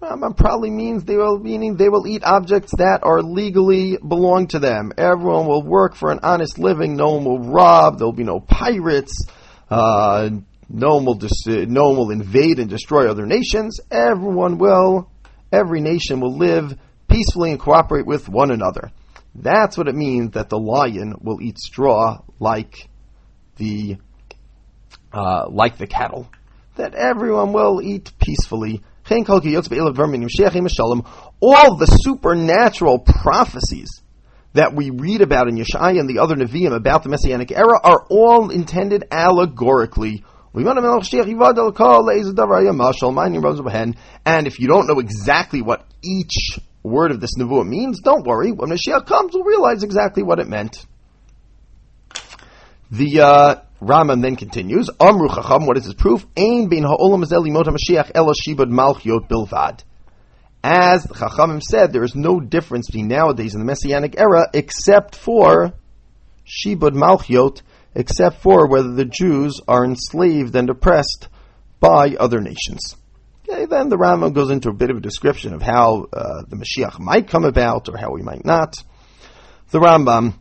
Um, 0.07 0.33
probably 0.35 0.69
means 0.69 1.03
they 1.03 1.15
will 1.15 1.39
meaning 1.39 1.77
they 1.77 1.89
will 1.89 2.05
eat 2.05 2.23
objects 2.23 2.71
that 2.77 2.99
are 3.01 3.23
legally 3.23 3.97
belong 3.97 4.47
to 4.47 4.59
them. 4.59 4.91
Everyone 4.97 5.47
will 5.47 5.63
work 5.63 5.95
for 5.95 6.11
an 6.11 6.19
honest 6.21 6.59
living. 6.59 6.95
No 6.95 7.13
one 7.15 7.25
will 7.25 7.39
rob. 7.39 7.97
There 7.97 8.05
will 8.05 8.13
be 8.13 8.23
no 8.23 8.39
pirates. 8.39 9.25
Uh, 9.69 10.29
no 10.69 10.95
one 10.95 11.05
will 11.05 11.15
dis- 11.15 11.47
no 11.47 11.89
one 11.89 11.97
will 11.97 12.11
invade 12.11 12.59
and 12.59 12.69
destroy 12.69 13.09
other 13.09 13.25
nations. 13.25 13.79
Everyone 13.89 14.59
will, 14.59 15.09
every 15.51 15.81
nation 15.81 16.19
will 16.19 16.37
live 16.37 16.77
peacefully 17.07 17.51
and 17.51 17.59
cooperate 17.59 18.05
with 18.05 18.29
one 18.29 18.51
another. 18.51 18.91
That's 19.33 19.75
what 19.75 19.87
it 19.87 19.95
means 19.95 20.31
that 20.31 20.49
the 20.49 20.59
lion 20.59 21.15
will 21.21 21.41
eat 21.41 21.57
straw 21.57 22.21
like 22.39 22.89
the 23.57 23.97
uh, 25.11 25.47
like 25.49 25.77
the 25.77 25.87
cattle, 25.87 26.29
that 26.75 26.93
everyone 26.93 27.53
will 27.53 27.81
eat 27.81 28.11
peacefully. 28.19 28.83
All 31.39 31.77
the 31.77 31.85
supernatural 31.85 32.99
prophecies 32.99 34.01
that 34.53 34.73
we 34.73 34.89
read 34.89 35.21
about 35.21 35.47
in 35.47 35.57
Yeshaya 35.57 35.99
and 35.99 36.09
the 36.09 36.19
other 36.19 36.35
Nevi'im 36.35 36.73
about 36.73 37.03
the 37.03 37.09
Messianic 37.09 37.51
era 37.51 37.79
are 37.83 38.05
all 38.09 38.49
intended 38.49 39.05
allegorically. 39.11 40.23
And 40.53 40.67
if 44.47 44.59
you 44.59 44.67
don't 44.67 44.87
know 44.87 44.99
exactly 44.99 45.61
what 45.61 45.85
each 46.01 46.59
word 46.81 47.11
of 47.11 47.19
this 47.19 47.31
Nevuah 47.37 47.67
means, 47.67 47.99
don't 47.99 48.25
worry. 48.25 48.53
When 48.53 48.69
Mashiach 48.69 49.05
comes, 49.05 49.33
we'll 49.33 49.43
realize 49.43 49.83
exactly 49.83 50.23
what 50.23 50.39
it 50.39 50.47
meant. 50.47 50.85
The 52.89 53.19
uh, 53.19 53.55
Rambam 53.81 54.21
then 54.21 54.35
continues, 54.35 54.89
Amru 54.99 55.27
Chacham, 55.27 55.65
what 55.65 55.77
is 55.77 55.85
his 55.85 55.93
proof? 55.93 56.25
Ein 56.37 56.69
bin 56.69 56.83
ha'olam 56.83 57.23
azeli 57.23 57.51
mot 57.51 57.65
Mashiach 57.65 58.11
ela 58.15 58.33
shibud 58.33 58.71
malchiot 58.71 59.27
bilvad. 59.27 59.83
As 60.63 61.05
Chachamim 61.05 61.61
said, 61.61 61.93
there 61.93 62.03
is 62.03 62.15
no 62.15 62.39
difference 62.39 62.87
between 62.87 63.07
nowadays 63.07 63.53
and 63.53 63.61
the 63.61 63.65
Messianic 63.67 64.19
era 64.19 64.47
except 64.51 65.15
for 65.15 65.73
Shibud 66.43 66.93
Malchiot, 66.93 67.61
except 67.93 68.41
for 68.41 68.67
whether 68.67 68.91
the 68.91 69.05
Jews 69.05 69.61
are 69.67 69.85
enslaved 69.85 70.55
and 70.55 70.69
oppressed 70.71 71.27
by 71.79 72.15
other 72.19 72.41
nations. 72.41 72.95
Okay, 73.47 73.65
then 73.65 73.89
the 73.89 73.97
Rambam 73.97 74.33
goes 74.33 74.49
into 74.49 74.69
a 74.69 74.73
bit 74.73 74.89
of 74.89 74.97
a 74.97 75.01
description 75.01 75.53
of 75.53 75.61
how 75.61 76.07
uh, 76.11 76.41
the 76.47 76.55
Mashiach 76.55 76.99
might 76.99 77.27
come 77.27 77.45
about 77.45 77.87
or 77.87 77.97
how 77.97 78.15
he 78.15 78.23
might 78.23 78.43
not. 78.43 78.75
The 79.69 79.79
Rambam 79.79 80.33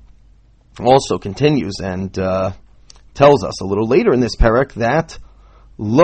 also 0.80 1.18
continues 1.18 1.80
and 1.82 2.18
uh, 2.18 2.52
tells 3.14 3.44
us 3.44 3.60
a 3.60 3.64
little 3.64 3.86
later 3.86 4.12
in 4.12 4.20
this 4.20 4.36
parak 4.36 4.74
that 4.74 5.18
Very 5.76 5.98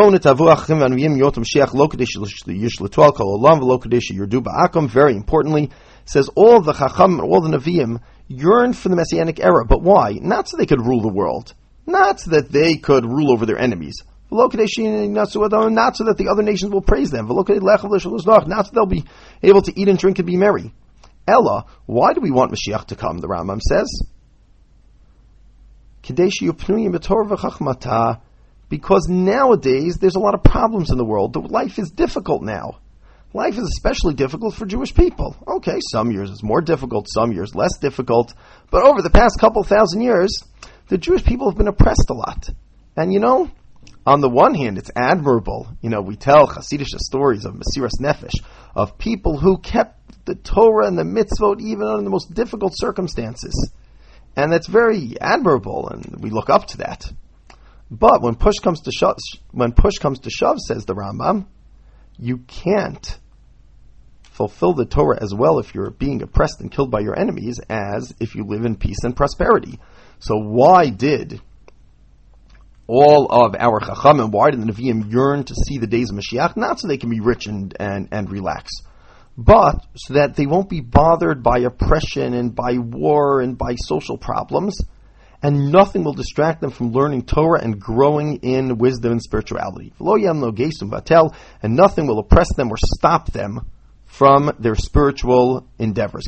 importantly, 5.14 5.70
says 6.04 6.28
all 6.34 6.60
the 6.60 6.72
chacham, 6.72 7.20
all 7.20 7.40
the 7.40 7.56
neviim 7.56 8.00
yearn 8.26 8.72
for 8.72 8.88
the 8.88 8.96
messianic 8.96 9.38
era, 9.38 9.64
but 9.64 9.80
why? 9.80 10.18
Not 10.20 10.48
so 10.48 10.56
they 10.56 10.66
could 10.66 10.84
rule 10.84 11.00
the 11.02 11.12
world, 11.12 11.54
not 11.86 12.18
so 12.18 12.30
that 12.32 12.50
they 12.50 12.76
could 12.78 13.04
rule 13.04 13.30
over 13.32 13.46
their 13.46 13.58
enemies, 13.58 14.02
not 14.32 15.30
so 15.30 15.40
that 15.46 16.14
the 16.18 16.28
other 16.30 16.42
nations 16.42 16.72
will 16.72 16.82
praise 16.82 17.10
them, 17.12 17.28
not 17.28 18.66
so 18.66 18.72
they'll 18.72 18.86
be 18.86 19.04
able 19.42 19.62
to 19.62 19.80
eat 19.80 19.88
and 19.88 19.98
drink 19.98 20.18
and 20.18 20.26
be 20.26 20.36
merry. 20.36 20.72
Ella, 21.28 21.66
why 21.86 22.12
do 22.12 22.20
we 22.20 22.32
want 22.32 22.52
Mashiach 22.52 22.86
to 22.86 22.96
come? 22.96 23.18
The 23.18 23.28
Rambam 23.28 23.60
says 23.60 23.88
because 28.68 29.08
nowadays 29.08 29.98
there's 29.98 30.14
a 30.14 30.20
lot 30.20 30.34
of 30.34 30.42
problems 30.42 30.90
in 30.90 30.96
the 30.96 31.04
world. 31.04 31.50
Life 31.50 31.78
is 31.78 31.90
difficult 31.90 32.42
now. 32.42 32.78
Life 33.32 33.58
is 33.58 33.64
especially 33.64 34.14
difficult 34.14 34.54
for 34.54 34.66
Jewish 34.66 34.94
people. 34.94 35.36
Okay, 35.46 35.78
some 35.92 36.10
years 36.10 36.30
it's 36.30 36.42
more 36.42 36.60
difficult, 36.60 37.06
some 37.08 37.30
years 37.32 37.54
less 37.54 37.78
difficult, 37.78 38.34
but 38.70 38.82
over 38.82 39.02
the 39.02 39.10
past 39.10 39.38
couple 39.38 39.62
thousand 39.62 40.00
years, 40.00 40.42
the 40.88 40.98
Jewish 40.98 41.24
people 41.24 41.48
have 41.48 41.56
been 41.56 41.68
oppressed 41.68 42.10
a 42.10 42.14
lot. 42.14 42.48
And 42.96 43.12
you 43.12 43.20
know, 43.20 43.50
on 44.04 44.20
the 44.20 44.28
one 44.28 44.54
hand, 44.54 44.78
it's 44.78 44.90
admirable. 44.96 45.68
You 45.80 45.90
know, 45.90 46.00
we 46.00 46.16
tell 46.16 46.48
Hasidic 46.48 46.86
stories 46.86 47.44
of 47.44 47.54
Mesiras 47.54 48.00
Nefesh, 48.00 48.34
of 48.74 48.98
people 48.98 49.38
who 49.38 49.58
kept 49.58 50.24
the 50.24 50.34
Torah 50.34 50.86
and 50.86 50.98
the 50.98 51.04
mitzvot 51.04 51.60
even 51.60 51.86
under 51.86 52.02
the 52.02 52.10
most 52.10 52.34
difficult 52.34 52.72
circumstances. 52.74 53.72
And 54.36 54.52
that's 54.52 54.68
very 54.68 55.20
admirable, 55.20 55.88
and 55.88 56.16
we 56.20 56.30
look 56.30 56.50
up 56.50 56.66
to 56.68 56.78
that. 56.78 57.10
But 57.90 58.22
when 58.22 58.36
push 58.36 58.58
comes 58.58 58.80
to 58.82 58.92
shove, 58.92 59.16
when 59.50 59.72
push 59.72 59.98
comes 59.98 60.20
to 60.20 60.30
shove, 60.30 60.58
says 60.60 60.84
the 60.84 60.94
Rambam, 60.94 61.46
you 62.18 62.38
can't 62.46 63.18
fulfill 64.22 64.72
the 64.72 64.86
Torah 64.86 65.18
as 65.20 65.34
well 65.34 65.58
if 65.58 65.74
you're 65.74 65.90
being 65.90 66.22
oppressed 66.22 66.60
and 66.60 66.70
killed 66.70 66.90
by 66.90 67.00
your 67.00 67.18
enemies 67.18 67.60
as 67.68 68.14
if 68.20 68.34
you 68.34 68.44
live 68.44 68.64
in 68.64 68.76
peace 68.76 69.02
and 69.02 69.16
prosperity. 69.16 69.78
So 70.20 70.36
why 70.36 70.88
did 70.88 71.40
all 72.86 73.26
of 73.30 73.54
our 73.58 73.80
Chachamim, 73.80 74.30
why 74.30 74.50
did 74.50 74.60
the 74.60 74.72
Nevi'im 74.72 75.12
yearn 75.12 75.44
to 75.44 75.54
see 75.54 75.78
the 75.78 75.86
days 75.86 76.10
of 76.10 76.16
Mashiach? 76.16 76.56
Not 76.56 76.80
so 76.80 76.88
they 76.88 76.96
can 76.96 77.10
be 77.10 77.20
rich 77.20 77.46
and, 77.46 77.74
and, 77.78 78.08
and 78.10 78.30
relax, 78.30 78.70
but 79.36 79.86
so 79.96 80.14
that 80.14 80.36
they 80.36 80.46
won't 80.46 80.68
be 80.68 80.80
bothered 80.80 81.42
by 81.42 81.60
oppression 81.60 82.34
and 82.34 82.54
by 82.54 82.78
war 82.78 83.40
and 83.40 83.56
by 83.56 83.74
social 83.76 84.18
problems 84.18 84.80
and 85.42 85.72
nothing 85.72 86.04
will 86.04 86.12
distract 86.12 86.60
them 86.60 86.70
from 86.70 86.92
learning 86.92 87.22
Torah 87.22 87.62
and 87.62 87.80
growing 87.80 88.36
in 88.42 88.76
wisdom 88.76 89.12
and 89.12 89.22
spirituality. 89.22 89.92
And 89.98 91.76
nothing 91.76 92.06
will 92.06 92.18
oppress 92.18 92.54
them 92.54 92.70
or 92.70 92.76
stop 92.76 93.32
them 93.32 93.66
from 94.04 94.52
their 94.58 94.74
spiritual 94.74 95.66
endeavors. 95.78 96.26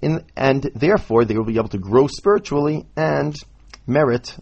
In, 0.00 0.24
and 0.34 0.62
therefore, 0.74 1.24
they 1.24 1.36
will 1.36 1.44
be 1.44 1.56
able 1.58 1.68
to 1.68 1.78
grow 1.78 2.06
spiritually 2.06 2.86
and 2.96 3.36
merit 3.86 4.34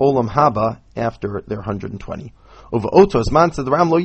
Olam 0.00 0.28
Haba 0.28 0.80
after 0.96 1.42
their 1.46 1.58
120. 1.58 2.32
Over 2.72 2.88
Otos 2.88 3.30
man 3.30 3.52
said 3.52 3.66
the 3.66 3.70
Ram 3.70 3.90
lo 3.90 3.98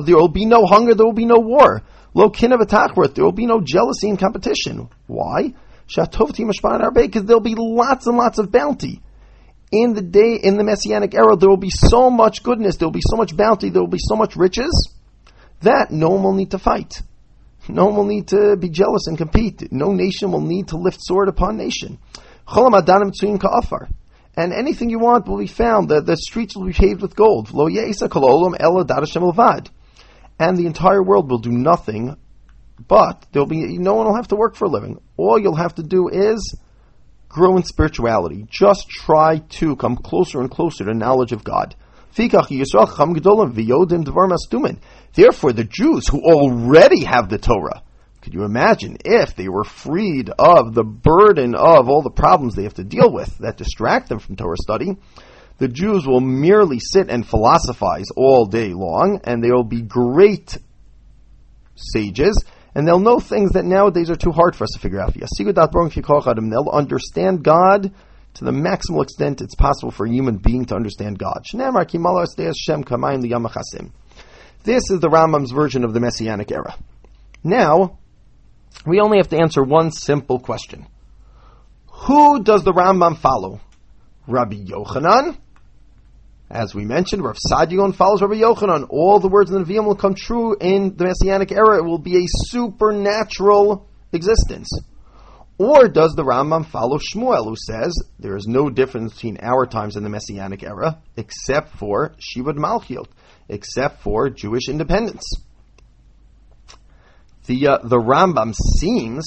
There 0.00 0.16
will 0.16 0.28
be 0.28 0.46
no 0.46 0.66
hunger, 0.66 0.94
there 0.94 1.04
will 1.04 1.12
be 1.12 1.26
no 1.26 1.40
war. 1.40 1.82
Lo 2.14 2.28
there 2.28 3.24
will 3.24 3.32
be 3.32 3.46
no 3.46 3.60
jealousy 3.60 4.08
and 4.08 4.18
competition. 4.18 4.88
Why? 5.06 5.52
because 5.86 7.24
there'll 7.24 7.40
be 7.40 7.54
lots 7.56 8.06
and 8.06 8.16
lots 8.16 8.38
of 8.38 8.52
bounty. 8.52 9.02
In 9.72 9.94
the 9.94 10.02
day, 10.02 10.38
in 10.42 10.56
the 10.56 10.64
Messianic 10.64 11.14
era, 11.14 11.36
there 11.36 11.48
will 11.48 11.56
be 11.56 11.70
so 11.70 12.08
much 12.08 12.44
goodness, 12.44 12.76
there 12.76 12.86
will 12.86 12.92
be 12.92 13.02
so 13.04 13.16
much 13.16 13.36
bounty, 13.36 13.68
there 13.68 13.82
will 13.82 13.88
be 13.88 13.98
so 14.00 14.14
much 14.14 14.36
riches, 14.36 14.92
that 15.62 15.90
no 15.90 16.10
one 16.10 16.22
will 16.22 16.34
need 16.34 16.52
to 16.52 16.58
fight. 16.58 17.02
No 17.68 17.86
one 17.86 17.96
will 17.96 18.06
need 18.06 18.28
to 18.28 18.56
be 18.56 18.68
jealous 18.68 19.08
and 19.08 19.18
compete. 19.18 19.72
No 19.72 19.92
nation 19.92 20.30
will 20.30 20.40
need 20.40 20.68
to 20.68 20.76
lift 20.76 20.98
sword 21.00 21.28
upon 21.28 21.56
nation. 21.56 21.98
And 24.36 24.52
anything 24.52 24.90
you 24.90 24.98
want 24.98 25.26
will 25.26 25.38
be 25.38 25.46
found. 25.46 25.88
The, 25.88 26.02
the 26.02 26.16
streets 26.16 26.54
will 26.56 26.66
be 26.66 26.72
paved 26.72 27.00
with 27.00 27.16
gold. 27.16 27.48
And 30.38 30.56
the 30.56 30.66
entire 30.66 31.02
world 31.02 31.30
will 31.30 31.38
do 31.38 31.50
nothing 31.50 32.16
but 32.88 33.26
there'll 33.32 33.46
be 33.46 33.78
no 33.78 33.94
one 33.94 34.06
will 34.06 34.16
have 34.16 34.28
to 34.28 34.36
work 34.36 34.54
for 34.54 34.66
a 34.66 34.68
living. 34.68 35.00
All 35.16 35.38
you'll 35.38 35.54
have 35.54 35.74
to 35.76 35.82
do 35.82 36.08
is 36.08 36.56
grow 37.28 37.56
in 37.56 37.64
spirituality. 37.64 38.46
Just 38.48 38.88
try 38.88 39.38
to 39.38 39.76
come 39.76 39.96
closer 39.96 40.40
and 40.40 40.50
closer 40.50 40.84
to 40.84 40.94
knowledge 40.94 41.32
of 41.32 41.42
God. 41.44 41.74
Therefore, 42.14 42.52
the 45.52 45.68
Jews 45.68 46.08
who 46.08 46.20
already 46.22 47.04
have 47.04 47.28
the 47.28 47.38
Torah, 47.38 47.82
could 48.26 48.34
you 48.34 48.42
imagine 48.42 48.96
if 49.04 49.36
they 49.36 49.48
were 49.48 49.62
freed 49.62 50.30
of 50.36 50.74
the 50.74 50.82
burden 50.82 51.54
of 51.54 51.88
all 51.88 52.02
the 52.02 52.10
problems 52.10 52.56
they 52.56 52.64
have 52.64 52.74
to 52.74 52.82
deal 52.82 53.08
with 53.08 53.38
that 53.38 53.56
distract 53.56 54.08
them 54.08 54.18
from 54.18 54.34
Torah 54.34 54.56
study? 54.56 54.96
The 55.58 55.68
Jews 55.68 56.08
will 56.08 56.20
merely 56.20 56.80
sit 56.80 57.08
and 57.08 57.24
philosophize 57.24 58.06
all 58.16 58.46
day 58.46 58.72
long, 58.74 59.20
and 59.22 59.44
they 59.44 59.52
will 59.52 59.62
be 59.62 59.80
great 59.80 60.58
sages 61.76 62.44
and 62.74 62.84
they'll 62.86 62.98
know 62.98 63.20
things 63.20 63.52
that 63.52 63.64
nowadays 63.64 64.10
are 64.10 64.16
too 64.16 64.32
hard 64.32 64.56
for 64.56 64.64
us 64.64 64.70
to 64.72 64.80
figure 64.80 65.00
out. 65.00 65.14
They'll 65.14 66.68
understand 66.68 67.44
God 67.44 67.94
to 68.34 68.44
the 68.44 68.50
maximal 68.50 69.04
extent 69.04 69.40
it's 69.40 69.54
possible 69.54 69.92
for 69.92 70.04
a 70.04 70.10
human 70.10 70.38
being 70.38 70.64
to 70.64 70.74
understand 70.74 71.20
God. 71.20 71.44
This 74.64 74.82
is 74.90 74.98
the 74.98 75.08
Rambam's 75.08 75.52
version 75.52 75.84
of 75.84 75.94
the 75.94 76.00
Messianic 76.00 76.50
era. 76.50 76.76
Now, 77.44 77.98
we 78.84 79.00
only 79.00 79.18
have 79.18 79.28
to 79.28 79.38
answer 79.38 79.62
one 79.62 79.90
simple 79.90 80.38
question. 80.38 80.86
Who 81.86 82.42
does 82.42 82.64
the 82.64 82.72
Rambam 82.72 83.18
follow? 83.18 83.60
Rabbi 84.26 84.56
Yochanan 84.56 85.38
as 86.50 86.74
we 86.74 86.84
mentioned, 86.84 87.24
Rav 87.24 87.36
Saadia 87.36 87.76
Gaon 87.76 87.92
follows 87.92 88.22
Rabbi 88.22 88.36
Yochanan. 88.36 88.86
All 88.88 89.18
the 89.18 89.28
words 89.28 89.50
in 89.50 89.60
the 89.60 89.64
Nevi'im 89.64 89.84
will 89.84 89.96
come 89.96 90.14
true 90.14 90.56
in 90.60 90.96
the 90.96 91.04
Messianic 91.04 91.50
era. 91.50 91.78
It 91.78 91.84
will 91.84 91.98
be 91.98 92.18
a 92.18 92.28
supernatural 92.28 93.88
existence. 94.12 94.70
Or 95.58 95.88
does 95.88 96.14
the 96.14 96.22
Rambam 96.22 96.66
follow 96.66 96.98
Shmuel, 96.98 97.46
who 97.46 97.56
says 97.56 97.96
there 98.18 98.36
is 98.36 98.46
no 98.46 98.70
difference 98.70 99.14
between 99.14 99.38
our 99.42 99.66
times 99.66 99.96
and 99.96 100.04
the 100.04 100.10
Messianic 100.10 100.62
era, 100.62 101.02
except 101.16 101.76
for 101.78 102.14
Shibud 102.20 102.56
Malchiot, 102.56 103.08
except 103.48 104.02
for 104.02 104.30
Jewish 104.30 104.68
independence? 104.68 105.24
The 107.46 107.68
uh, 107.68 107.78
the 107.84 107.98
Rambam 107.98 108.54
seems, 108.78 109.24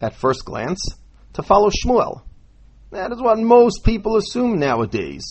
at 0.00 0.14
first 0.14 0.44
glance, 0.44 0.82
to 1.34 1.42
follow 1.42 1.70
Shmuel. 1.70 2.22
That 2.90 3.10
is 3.10 3.22
what 3.22 3.38
most 3.38 3.84
people 3.84 4.16
assume 4.16 4.58
nowadays. 4.58 5.24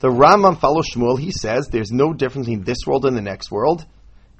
The 0.00 0.08
Rambam 0.08 0.58
follows 0.58 0.90
Shmuel. 0.90 1.18
He 1.18 1.30
says 1.30 1.68
there's 1.68 1.92
no 1.92 2.12
difference 2.12 2.48
between 2.48 2.64
this 2.64 2.78
world 2.86 3.06
and 3.06 3.16
the 3.16 3.22
next 3.22 3.50
world, 3.50 3.86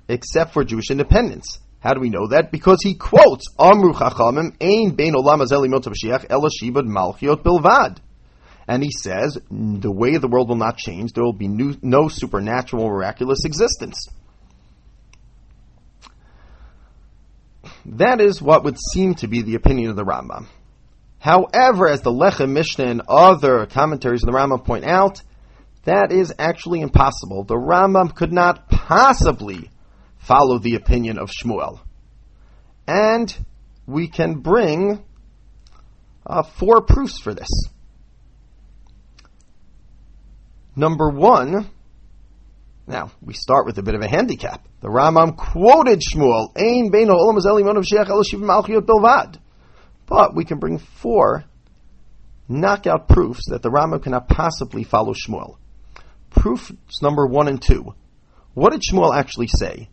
except 0.08 0.52
for 0.52 0.64
Jewish 0.64 0.90
independence. 0.90 1.60
How 1.78 1.92
do 1.92 2.00
we 2.00 2.10
know 2.10 2.26
that? 2.28 2.50
Because 2.50 2.78
he 2.82 2.94
quotes 2.94 3.46
Amru 3.58 3.92
Chachamim 3.92 4.56
Ein 4.60 4.96
Bein 4.96 5.14
Olam 5.14 5.46
Azeli 5.46 5.68
Mashiach 5.68 6.26
Ela 6.30 6.48
Malchiot 6.82 7.42
Bilvad. 7.42 7.98
And 8.66 8.82
he 8.82 8.90
says 8.90 9.38
the 9.50 9.92
way 9.92 10.16
the 10.16 10.26
world 10.26 10.48
will 10.48 10.56
not 10.56 10.78
change. 10.78 11.12
There 11.12 11.22
will 11.22 11.34
be 11.34 11.46
new, 11.46 11.76
no 11.82 12.08
supernatural, 12.08 12.88
miraculous 12.88 13.44
existence. 13.44 14.08
That 17.86 18.20
is 18.20 18.40
what 18.40 18.64
would 18.64 18.78
seem 18.92 19.14
to 19.16 19.28
be 19.28 19.42
the 19.42 19.56
opinion 19.56 19.90
of 19.90 19.96
the 19.96 20.04
Rambam. 20.04 20.46
However, 21.18 21.88
as 21.88 22.02
the 22.02 22.10
Lechem 22.10 22.50
Mishnah 22.50 22.84
and 22.84 23.02
other 23.08 23.66
commentaries 23.66 24.22
of 24.22 24.26
the 24.26 24.36
Rambam 24.36 24.64
point 24.64 24.84
out, 24.84 25.22
that 25.84 26.12
is 26.12 26.34
actually 26.38 26.80
impossible. 26.80 27.44
The 27.44 27.56
Rambam 27.56 28.14
could 28.14 28.32
not 28.32 28.68
possibly 28.68 29.70
follow 30.18 30.58
the 30.58 30.74
opinion 30.74 31.18
of 31.18 31.30
Shmuel. 31.30 31.80
And 32.86 33.34
we 33.86 34.08
can 34.08 34.40
bring 34.40 35.02
uh, 36.26 36.42
four 36.42 36.82
proofs 36.82 37.18
for 37.18 37.34
this. 37.34 37.48
Number 40.76 41.10
one, 41.10 41.70
now 42.86 43.12
we 43.22 43.34
start 43.34 43.66
with 43.66 43.78
a 43.78 43.82
bit 43.82 43.94
of 43.94 44.00
a 44.00 44.08
handicap. 44.08 44.66
The 44.84 44.90
Rambam 44.90 45.34
quoted 45.34 46.02
Shmuel, 46.02 46.50
"Ein 46.54 46.90
bein 46.90 47.08
olam 47.08 47.38
But 50.04 50.34
we 50.34 50.44
can 50.44 50.58
bring 50.58 50.76
four 50.76 51.44
knockout 52.50 53.08
proofs 53.08 53.48
that 53.48 53.62
the 53.62 53.70
Rambam 53.70 54.02
cannot 54.02 54.28
possibly 54.28 54.84
follow 54.84 55.14
Shmuel. 55.14 55.56
Proofs 56.28 57.00
number 57.00 57.26
one 57.26 57.48
and 57.48 57.62
two. 57.62 57.94
What 58.52 58.72
did 58.72 58.82
Shmuel 58.82 59.16
actually 59.16 59.46
say? 59.46 59.88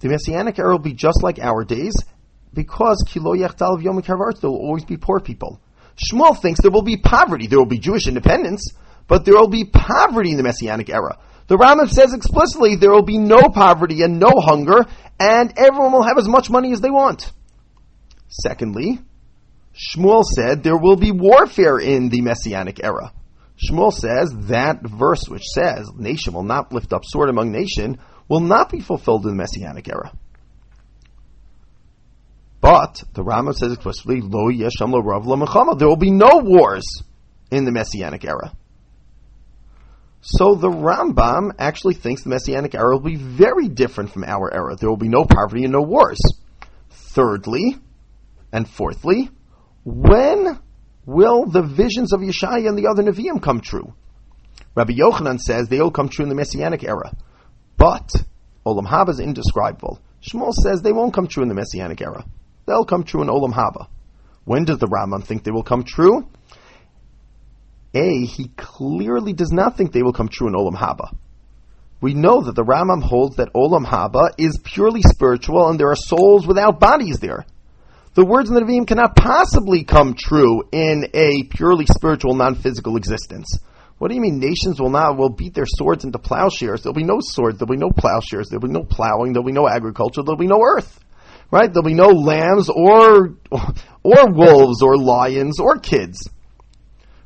The 0.00 0.08
Messianic 0.08 0.58
era 0.58 0.72
will 0.72 0.78
be 0.78 0.94
just 0.94 1.22
like 1.22 1.38
our 1.38 1.62
days 1.62 1.94
because 2.54 3.04
Kilo 3.06 3.34
Yachtal 3.34 3.82
Yom 3.82 4.00
there 4.00 4.16
will 4.50 4.56
always 4.56 4.86
be 4.86 4.96
poor 4.96 5.20
people. 5.20 5.60
Shmuel 5.98 6.40
thinks 6.40 6.62
there 6.62 6.70
will 6.70 6.80
be 6.80 6.96
poverty. 6.96 7.48
There 7.48 7.58
will 7.58 7.66
be 7.66 7.80
Jewish 7.80 8.08
independence, 8.08 8.66
but 9.08 9.26
there 9.26 9.34
will 9.34 9.48
be 9.48 9.66
poverty 9.66 10.30
in 10.30 10.38
the 10.38 10.42
Messianic 10.42 10.88
era. 10.88 11.18
The 11.46 11.56
Rambam 11.56 11.90
says 11.90 12.14
explicitly 12.14 12.76
there 12.76 12.90
will 12.90 13.02
be 13.02 13.18
no 13.18 13.42
poverty 13.52 14.02
and 14.02 14.18
no 14.18 14.32
hunger, 14.36 14.86
and 15.20 15.52
everyone 15.56 15.92
will 15.92 16.02
have 16.02 16.18
as 16.18 16.28
much 16.28 16.50
money 16.50 16.72
as 16.72 16.80
they 16.80 16.90
want. 16.90 17.32
Secondly, 18.28 18.98
Shmuel 19.74 20.24
said 20.24 20.62
there 20.62 20.78
will 20.78 20.96
be 20.96 21.12
warfare 21.12 21.78
in 21.78 22.08
the 22.08 22.22
Messianic 22.22 22.82
era. 22.82 23.12
Shmuel 23.58 23.92
says 23.92 24.34
that 24.48 24.82
verse 24.82 25.28
which 25.28 25.44
says 25.44 25.90
nation 25.96 26.34
will 26.34 26.42
not 26.42 26.72
lift 26.72 26.92
up 26.92 27.04
sword 27.04 27.28
among 27.28 27.52
nation 27.52 27.98
will 28.28 28.40
not 28.40 28.70
be 28.70 28.80
fulfilled 28.80 29.24
in 29.24 29.36
the 29.36 29.36
Messianic 29.36 29.88
era. 29.88 30.12
But 32.60 33.04
the 33.12 33.22
Rambam 33.22 33.54
says 33.54 33.72
explicitly, 33.72 34.22
Lo 34.22 34.48
Yesham 34.48 34.90
Lo 34.90 35.00
Rav 35.00 35.78
There 35.78 35.88
will 35.88 35.96
be 35.96 36.10
no 36.10 36.38
wars 36.42 37.02
in 37.50 37.66
the 37.66 37.72
Messianic 37.72 38.24
era. 38.24 38.52
So 40.26 40.54
the 40.54 40.70
Rambam 40.70 41.52
actually 41.58 41.92
thinks 41.92 42.22
the 42.22 42.30
Messianic 42.30 42.74
era 42.74 42.96
will 42.96 43.10
be 43.10 43.16
very 43.16 43.68
different 43.68 44.10
from 44.10 44.24
our 44.24 44.52
era. 44.52 44.74
There 44.74 44.88
will 44.88 44.96
be 44.96 45.08
no 45.08 45.26
poverty 45.26 45.64
and 45.64 45.72
no 45.72 45.82
wars. 45.82 46.18
Thirdly, 46.88 47.76
and 48.50 48.66
fourthly, 48.66 49.28
when 49.84 50.58
will 51.04 51.44
the 51.44 51.60
visions 51.60 52.14
of 52.14 52.20
Yeshaya 52.20 52.66
and 52.66 52.78
the 52.78 52.86
other 52.86 53.02
Nevi'im 53.02 53.42
come 53.42 53.60
true? 53.60 53.92
Rabbi 54.74 54.94
Yochanan 54.94 55.38
says 55.38 55.68
they 55.68 55.78
will 55.78 55.90
come 55.90 56.08
true 56.08 56.22
in 56.22 56.30
the 56.30 56.34
Messianic 56.34 56.82
era. 56.84 57.12
But 57.76 58.10
Olam 58.66 58.86
Haba 58.86 59.10
is 59.10 59.20
indescribable. 59.20 60.00
Shmuel 60.22 60.54
says 60.54 60.80
they 60.80 60.92
won't 60.92 61.12
come 61.12 61.26
true 61.26 61.42
in 61.42 61.50
the 61.50 61.54
Messianic 61.54 62.00
era. 62.00 62.24
They'll 62.64 62.86
come 62.86 63.04
true 63.04 63.20
in 63.20 63.28
Olam 63.28 63.52
Haba. 63.52 63.88
When 64.44 64.64
does 64.64 64.78
the 64.78 64.86
Rambam 64.86 65.22
think 65.22 65.44
they 65.44 65.50
will 65.50 65.62
come 65.62 65.84
true? 65.84 66.26
A, 67.94 68.24
he 68.24 68.48
clearly 68.56 69.32
does 69.32 69.52
not 69.52 69.76
think 69.76 69.92
they 69.92 70.02
will 70.02 70.12
come 70.12 70.28
true 70.28 70.48
in 70.48 70.54
Olam 70.54 70.76
Haba. 70.76 71.16
We 72.00 72.12
know 72.12 72.42
that 72.42 72.54
the 72.54 72.64
Rambam 72.64 73.02
holds 73.02 73.36
that 73.36 73.52
Olam 73.54 73.86
Haba 73.86 74.32
is 74.36 74.58
purely 74.62 75.00
spiritual 75.02 75.68
and 75.68 75.80
there 75.80 75.90
are 75.90 75.96
souls 75.96 76.46
without 76.46 76.80
bodies 76.80 77.18
there. 77.18 77.46
The 78.14 78.24
words 78.24 78.48
in 78.48 78.54
the 78.54 78.60
Nevi'im 78.60 78.86
cannot 78.86 79.16
possibly 79.16 79.84
come 79.84 80.14
true 80.14 80.64
in 80.70 81.08
a 81.14 81.44
purely 81.44 81.86
spiritual, 81.86 82.34
non-physical 82.34 82.96
existence. 82.96 83.58
What 83.98 84.08
do 84.08 84.14
you 84.14 84.20
mean 84.20 84.38
nations 84.38 84.80
will 84.80 84.90
not 84.90 85.16
will 85.16 85.30
beat 85.30 85.54
their 85.54 85.66
swords 85.66 86.04
into 86.04 86.18
plowshares? 86.18 86.82
There'll 86.82 86.94
be 86.94 87.04
no 87.04 87.20
swords, 87.20 87.58
there'll 87.58 87.72
be 87.72 87.76
no 87.76 87.90
plowshares, 87.90 88.48
there'll 88.48 88.60
be 88.60 88.68
no 88.68 88.84
plowing, 88.84 89.32
there'll 89.32 89.46
be 89.46 89.52
no 89.52 89.68
agriculture, 89.68 90.22
there'll 90.22 90.36
be 90.36 90.46
no 90.46 90.60
earth. 90.62 91.00
Right? 91.50 91.72
There'll 91.72 91.86
be 91.86 91.94
no 91.94 92.08
lambs 92.08 92.68
or 92.68 93.36
or 94.02 94.30
wolves 94.30 94.82
or 94.82 94.96
lions 94.96 95.58
or 95.58 95.78
kids. 95.78 96.28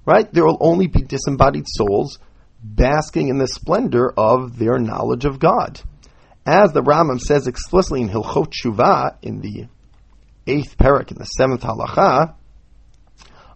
Right? 0.08 0.32
There 0.32 0.46
will 0.46 0.56
only 0.62 0.86
be 0.86 1.02
disembodied 1.02 1.66
souls 1.68 2.18
basking 2.64 3.28
in 3.28 3.36
the 3.36 3.46
splendor 3.46 4.10
of 4.16 4.58
their 4.58 4.78
knowledge 4.78 5.26
of 5.26 5.38
God. 5.38 5.82
As 6.46 6.72
the 6.72 6.80
Rambam 6.80 7.20
says 7.20 7.46
explicitly 7.46 8.00
in 8.00 8.08
Hilchot 8.08 8.54
Teshuvah, 8.54 9.18
in 9.20 9.42
the 9.42 9.66
eighth 10.46 10.78
parak, 10.78 11.10
in 11.10 11.18
the 11.18 11.26
seventh 11.26 11.60
halacha, 11.60 12.34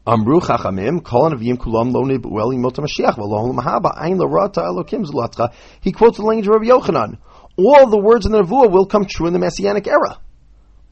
Amru 0.06 0.40
Chachamim, 0.40 1.02
Kol 1.02 1.30
Anavim 1.30 1.56
Kulam 1.56 1.90
Lo 1.90 2.02
Nibu 2.02 2.38
El 2.38 2.50
Yimot 2.50 2.74
HaMashiach 2.74 3.14
V'Lo 3.14 3.54
Mahaba 3.54 3.98
Ein 3.98 4.18
L'Rata 4.18 4.60
Elokim 4.60 5.06
Zlatcha. 5.06 5.54
He 5.80 5.90
quotes 5.92 6.18
the 6.18 6.22
language 6.22 6.48
of 6.48 6.52
Rabbi 6.52 6.66
Yochanan. 6.66 7.16
All 7.56 7.88
the 7.88 7.98
words 7.98 8.26
in 8.26 8.32
the 8.32 8.42
Nevuah 8.42 8.70
will 8.70 8.84
come 8.84 9.06
true 9.06 9.26
in 9.26 9.32
the 9.32 9.38
Messianic 9.38 9.86
era. 9.86 10.20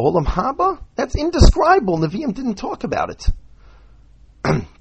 Olam 0.00 0.24
Haba? 0.24 0.82
That's 0.94 1.16
indescribable. 1.16 1.98
Nevi'im 1.98 2.32
didn't 2.32 2.54
talk 2.54 2.82
about 2.82 3.10
it. 3.10 4.66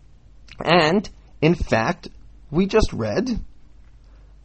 And, 0.64 1.10
in 1.42 1.56
fact, 1.56 2.10
we 2.52 2.66
just 2.66 2.92
read 2.94 3.40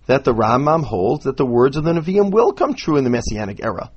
that 0.07 0.25
the 0.25 0.35
Rambam 0.35 0.85
holds 0.85 1.25
that 1.25 1.37
the 1.37 1.47
words 1.47 1.77
of 1.77 1.85
the 1.85 1.93
Nevi'im 1.93 2.31
will 2.31 2.53
come 2.53 2.75
true 2.75 2.97
in 2.97 3.05
the 3.05 3.11
Messianic 3.11 3.65
era. 3.65 3.91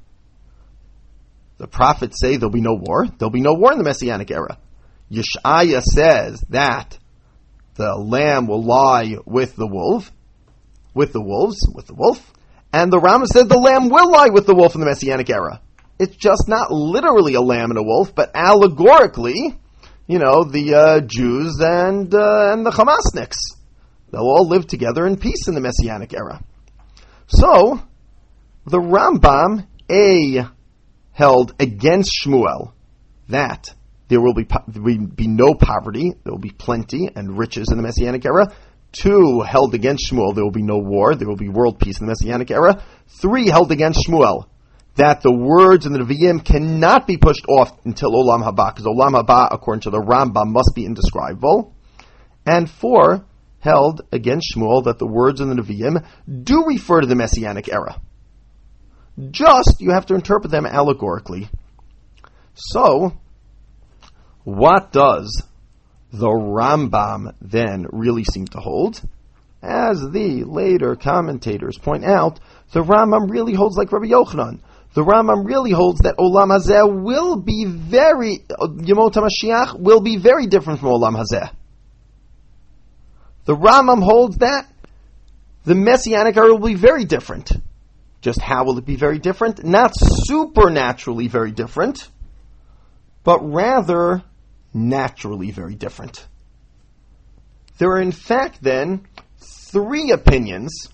The 1.57 1.67
prophets 1.67 2.19
say 2.19 2.37
there'll 2.37 2.51
be 2.51 2.61
no 2.61 2.75
war. 2.75 3.07
There'll 3.07 3.31
be 3.31 3.41
no 3.41 3.53
war 3.53 3.71
in 3.71 3.77
the 3.77 3.83
Messianic 3.83 4.31
era. 4.31 4.57
Yeshaya 5.11 5.81
says 5.81 6.41
that 6.49 6.97
the 7.75 7.95
lamb 7.95 8.47
will 8.47 8.63
lie 8.63 9.15
with 9.25 9.55
the 9.55 9.67
wolf, 9.67 10.11
with 10.93 11.13
the 11.13 11.21
wolves, 11.21 11.67
with 11.73 11.87
the 11.87 11.93
wolf, 11.93 12.33
and 12.73 12.91
the 12.91 12.99
Rambam 12.99 13.27
says 13.27 13.47
the 13.47 13.57
lamb 13.57 13.89
will 13.89 14.11
lie 14.11 14.29
with 14.29 14.45
the 14.45 14.55
wolf 14.55 14.75
in 14.75 14.81
the 14.81 14.87
Messianic 14.87 15.29
era. 15.29 15.61
It's 15.99 16.15
just 16.15 16.47
not 16.47 16.71
literally 16.71 17.33
a 17.33 17.41
lamb 17.41 17.71
and 17.71 17.79
a 17.79 17.83
wolf, 17.83 18.13
but 18.13 18.31
allegorically, 18.35 19.57
you 20.07 20.19
know, 20.19 20.43
the 20.43 20.73
uh, 20.73 21.01
Jews 21.01 21.59
and 21.59 22.13
uh, 22.13 22.53
and 22.53 22.65
the 22.65 22.71
Hamasniks. 22.71 23.35
They'll 24.11 24.21
all 24.21 24.47
live 24.47 24.65
together 24.65 25.05
in 25.05 25.17
peace 25.17 25.47
in 25.47 25.53
the 25.53 25.61
Messianic 25.61 26.13
era. 26.13 26.41
So, 27.27 27.81
the 28.65 28.79
Rambam 28.79 29.67
A 29.91 30.47
held 31.11 31.53
against 31.59 32.11
Shmuel 32.23 32.71
that 33.27 33.67
there 34.07 34.21
will 34.21 34.33
be 34.33 34.47
there 34.67 34.81
will 34.81 35.07
be 35.07 35.27
no 35.27 35.53
poverty, 35.53 36.13
there 36.23 36.31
will 36.31 36.39
be 36.39 36.51
plenty 36.51 37.09
and 37.13 37.37
riches 37.37 37.67
in 37.69 37.77
the 37.77 37.83
Messianic 37.83 38.25
era. 38.25 38.47
Two 38.93 39.41
held 39.41 39.73
against 39.73 40.09
Shmuel, 40.09 40.33
there 40.33 40.45
will 40.45 40.51
be 40.51 40.63
no 40.63 40.77
war, 40.77 41.15
there 41.15 41.27
will 41.27 41.35
be 41.35 41.49
world 41.49 41.79
peace 41.79 41.99
in 41.99 42.05
the 42.05 42.11
Messianic 42.11 42.49
era. 42.49 42.81
Three 43.07 43.47
held 43.47 43.73
against 43.73 44.07
Shmuel, 44.07 44.45
that 44.97 45.21
the 45.21 45.31
words 45.31 45.85
in 45.85 45.93
the 45.93 45.99
Nevi'im 45.99 46.43
cannot 46.43 47.07
be 47.07 47.17
pushed 47.17 47.45
off 47.47 47.71
until 47.85 48.11
Olam 48.11 48.43
Haba, 48.43 48.73
because 48.73 48.85
Olam 48.85 49.19
Haba, 49.19 49.47
according 49.51 49.81
to 49.81 49.91
the 49.91 50.01
Rambam, 50.01 50.47
must 50.47 50.71
be 50.75 50.85
indescribable. 50.85 51.73
And 52.45 52.69
four, 52.69 53.25
held 53.59 54.01
against 54.11 54.55
Shmuel 54.55 54.85
that 54.85 54.97
the 54.97 55.07
words 55.07 55.39
in 55.39 55.49
the 55.49 55.55
Nevi'im 55.55 56.05
do 56.43 56.65
refer 56.65 57.01
to 57.01 57.07
the 57.07 57.15
Messianic 57.15 57.71
era. 57.71 58.01
Just, 59.31 59.77
you 59.79 59.91
have 59.91 60.07
to 60.07 60.15
interpret 60.15 60.51
them 60.51 60.65
allegorically. 60.65 61.47
So, 62.53 63.17
what 64.43 64.91
does 64.91 65.43
the 66.11 66.27
Rambam 66.27 67.35
then 67.41 67.85
really 67.91 68.23
seem 68.23 68.47
to 68.47 68.59
hold? 68.59 69.01
As 69.61 69.99
the 70.11 70.43
later 70.43 70.95
commentators 70.95 71.77
point 71.77 72.05
out, 72.05 72.39
the 72.71 72.83
Rambam 72.83 73.29
really 73.29 73.53
holds 73.53 73.75
like 73.75 73.91
Rabbi 73.91 74.07
Yochanan 74.07 74.59
the 74.97 75.03
Rambam 75.03 75.45
really 75.45 75.69
holds 75.69 75.99
that 75.99 76.17
Olam 76.17 76.47
Hazeh 76.47 77.03
will 77.03 77.35
be 77.35 77.65
very, 77.65 78.39
Yemot 78.49 79.13
HaMashiach 79.13 79.79
will 79.79 80.01
be 80.01 80.17
very 80.17 80.47
different 80.47 80.79
from 80.79 80.89
Olam 80.89 81.15
Hazeh. 81.15 81.51
The 83.45 83.55
Rambam 83.55 84.01
holds 84.01 84.37
that 84.37 84.67
the 85.65 85.75
Messianic 85.75 86.35
era 86.35 86.51
will 86.51 86.67
be 86.67 86.73
very 86.73 87.05
different. 87.05 87.51
Just 88.21 88.41
how 88.41 88.65
will 88.65 88.79
it 88.79 88.87
be 88.87 88.95
very 88.95 89.19
different? 89.19 89.63
Not 89.63 89.91
supernaturally 89.95 91.27
very 91.27 91.51
different, 91.51 92.09
but 93.23 93.37
rather 93.47 94.23
naturally 94.73 95.51
very 95.51 95.75
different. 95.75 96.25
There 97.77 97.89
are 97.91 98.01
in 98.01 98.11
fact 98.11 98.63
then 98.63 99.05
three 99.37 100.09
opinions 100.09 100.89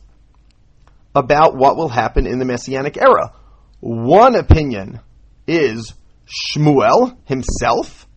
about 1.15 1.55
what 1.55 1.77
will 1.77 1.87
happen 1.87 2.27
in 2.27 2.39
the 2.39 2.45
Messianic 2.45 2.97
era. 2.97 3.31
One 3.85 4.35
opinion 4.35 5.01
is 5.45 5.93
Shmuel 6.25 7.17
himself, 7.25 8.07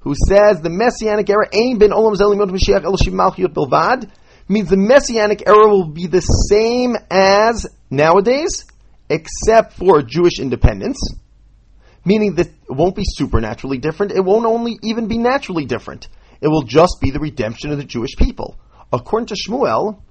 who 0.00 0.12
says 0.28 0.60
the 0.60 0.68
Messianic 0.68 1.30
era 1.30 1.48
ain't 1.50 1.78
been 1.78 1.92
Olam 1.92 2.14
Zelimot 2.14 2.50
Mashiach 2.50 2.84
El 2.84 2.92
Malchut 2.92 3.54
Bilvad, 3.54 4.10
means 4.48 4.68
the 4.68 4.76
Messianic 4.76 5.48
era 5.48 5.66
will 5.66 5.88
be 5.88 6.08
the 6.08 6.20
same 6.20 6.94
as 7.10 7.66
nowadays, 7.88 8.66
except 9.08 9.72
for 9.78 10.02
Jewish 10.02 10.38
independence, 10.38 10.98
meaning 12.04 12.34
that 12.34 12.48
it 12.48 12.54
won't 12.68 12.94
be 12.94 13.04
supernaturally 13.06 13.78
different, 13.78 14.12
it 14.12 14.22
won't 14.22 14.44
only 14.44 14.78
even 14.82 15.08
be 15.08 15.16
naturally 15.16 15.64
different. 15.64 16.08
It 16.42 16.48
will 16.48 16.64
just 16.64 16.98
be 17.00 17.12
the 17.12 17.18
redemption 17.18 17.72
of 17.72 17.78
the 17.78 17.84
Jewish 17.84 18.14
people. 18.14 18.58
According 18.92 19.28
to 19.28 19.36
Shmuel, 19.36 20.02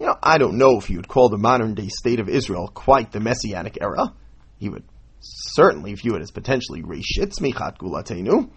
you 0.00 0.06
know, 0.06 0.16
I 0.22 0.38
don't 0.38 0.56
know 0.56 0.78
if 0.78 0.88
you 0.88 0.96
would 0.96 1.08
call 1.08 1.28
the 1.28 1.36
modern 1.36 1.74
day 1.74 1.88
state 1.88 2.20
of 2.20 2.30
Israel 2.30 2.68
quite 2.72 3.12
the 3.12 3.20
Messianic 3.20 3.76
era 3.82 4.14
he 4.60 4.68
would 4.68 4.84
certainly 5.20 5.94
view 5.94 6.14
it 6.14 6.22
as 6.22 6.30
potentially 6.30 6.82
reshit 6.82 7.32
tzmichat 7.36 7.78
geulatenu. 7.78 8.50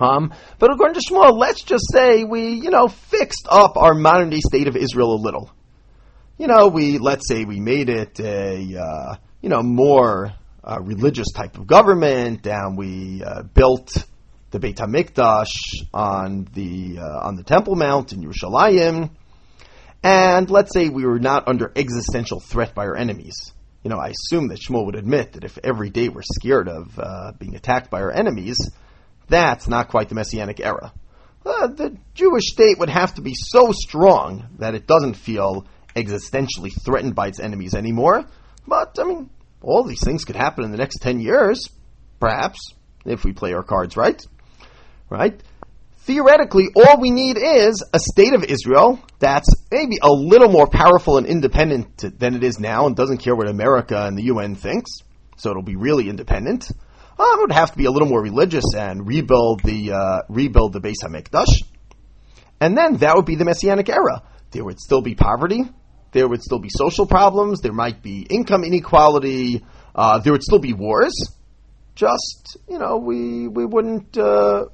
Um, 0.00 0.32
but 0.58 0.72
according 0.72 0.94
to 0.94 1.00
Shmuel, 1.00 1.36
let's 1.36 1.62
just 1.62 1.84
say 1.92 2.24
we, 2.24 2.52
you 2.52 2.70
know, 2.70 2.88
fixed 2.88 3.46
up 3.50 3.76
our 3.76 3.94
modern 3.94 4.30
day 4.30 4.40
state 4.40 4.68
of 4.68 4.76
Israel 4.76 5.14
a 5.14 5.20
little. 5.20 5.50
You 6.38 6.46
know, 6.46 6.68
we 6.68 6.98
let's 6.98 7.28
say 7.28 7.44
we 7.44 7.58
made 7.58 7.88
it 7.88 8.20
a, 8.20 8.78
uh, 8.80 9.16
you 9.42 9.48
know, 9.48 9.62
more 9.62 10.32
uh, 10.62 10.78
religious 10.80 11.32
type 11.34 11.58
of 11.58 11.66
government, 11.66 12.46
and 12.46 12.78
we 12.78 13.24
uh, 13.24 13.42
built 13.42 13.90
the 14.50 14.60
Beit 14.60 14.76
Hamikdash 14.76 15.52
on 15.92 16.46
the 16.52 16.98
uh, 17.00 17.26
on 17.26 17.34
the 17.34 17.42
Temple 17.42 17.74
Mount 17.74 18.12
in 18.12 18.22
Yerushalayim, 18.22 19.10
and 20.04 20.48
let's 20.48 20.72
say 20.72 20.88
we 20.88 21.04
were 21.04 21.18
not 21.18 21.48
under 21.48 21.72
existential 21.74 22.38
threat 22.38 22.72
by 22.72 22.86
our 22.86 22.96
enemies. 22.96 23.52
You 23.88 23.94
know, 23.94 24.00
I 24.02 24.08
assume 24.10 24.48
that 24.48 24.60
Shmuel 24.60 24.84
would 24.84 24.96
admit 24.96 25.32
that 25.32 25.44
if 25.44 25.56
every 25.64 25.88
day 25.88 26.10
we're 26.10 26.20
scared 26.20 26.68
of 26.68 26.98
uh, 26.98 27.32
being 27.38 27.54
attacked 27.54 27.90
by 27.90 28.02
our 28.02 28.12
enemies, 28.12 28.58
that's 29.28 29.66
not 29.66 29.88
quite 29.88 30.10
the 30.10 30.14
Messianic 30.14 30.60
era. 30.60 30.92
Uh, 31.46 31.68
the 31.68 31.96
Jewish 32.12 32.52
state 32.52 32.78
would 32.80 32.90
have 32.90 33.14
to 33.14 33.22
be 33.22 33.32
so 33.34 33.72
strong 33.72 34.44
that 34.58 34.74
it 34.74 34.86
doesn't 34.86 35.14
feel 35.14 35.66
existentially 35.96 36.70
threatened 36.84 37.14
by 37.14 37.28
its 37.28 37.40
enemies 37.40 37.74
anymore. 37.74 38.26
But, 38.66 38.98
I 39.00 39.04
mean, 39.04 39.30
all 39.62 39.84
these 39.84 40.04
things 40.04 40.26
could 40.26 40.36
happen 40.36 40.64
in 40.64 40.70
the 40.70 40.76
next 40.76 40.98
10 41.00 41.20
years, 41.20 41.66
perhaps, 42.20 42.58
if 43.06 43.24
we 43.24 43.32
play 43.32 43.54
our 43.54 43.62
cards 43.62 43.96
right. 43.96 44.22
Right? 45.08 45.42
Theoretically, 46.08 46.68
all 46.74 46.98
we 46.98 47.10
need 47.10 47.36
is 47.36 47.84
a 47.92 47.98
state 47.98 48.32
of 48.32 48.42
Israel 48.42 48.98
that's 49.18 49.46
maybe 49.70 49.98
a 50.00 50.10
little 50.10 50.48
more 50.48 50.66
powerful 50.66 51.18
and 51.18 51.26
independent 51.26 52.18
than 52.18 52.34
it 52.34 52.42
is 52.42 52.58
now 52.58 52.86
and 52.86 52.96
doesn't 52.96 53.18
care 53.18 53.36
what 53.36 53.46
America 53.46 54.06
and 54.06 54.16
the 54.16 54.22
UN 54.22 54.54
thinks. 54.54 54.90
So 55.36 55.50
it'll 55.50 55.62
be 55.62 55.76
really 55.76 56.08
independent. 56.08 56.70
Uh, 57.18 57.24
it 57.34 57.40
would 57.40 57.52
have 57.52 57.72
to 57.72 57.76
be 57.76 57.84
a 57.84 57.90
little 57.90 58.08
more 58.08 58.22
religious 58.22 58.64
and 58.74 59.06
rebuild 59.06 59.62
the 59.62 59.92
uh, 59.92 60.22
rebuild 60.30 60.72
the 60.72 60.80
Beis 60.80 60.94
Hamikdash, 61.04 61.62
and 62.58 62.74
then 62.74 62.96
that 62.96 63.14
would 63.14 63.26
be 63.26 63.34
the 63.34 63.44
Messianic 63.44 63.90
era. 63.90 64.22
There 64.52 64.64
would 64.64 64.80
still 64.80 65.02
be 65.02 65.14
poverty, 65.14 65.64
there 66.12 66.26
would 66.26 66.42
still 66.42 66.58
be 66.58 66.70
social 66.70 67.06
problems, 67.06 67.60
there 67.60 67.74
might 67.74 68.02
be 68.02 68.22
income 68.22 68.64
inequality, 68.64 69.62
uh, 69.94 70.20
there 70.20 70.32
would 70.32 70.42
still 70.42 70.58
be 70.58 70.72
wars. 70.72 71.12
Just 71.94 72.56
you 72.66 72.78
know, 72.78 72.96
we 72.96 73.46
we 73.46 73.66
wouldn't 73.66 74.16
uh, 74.16 74.68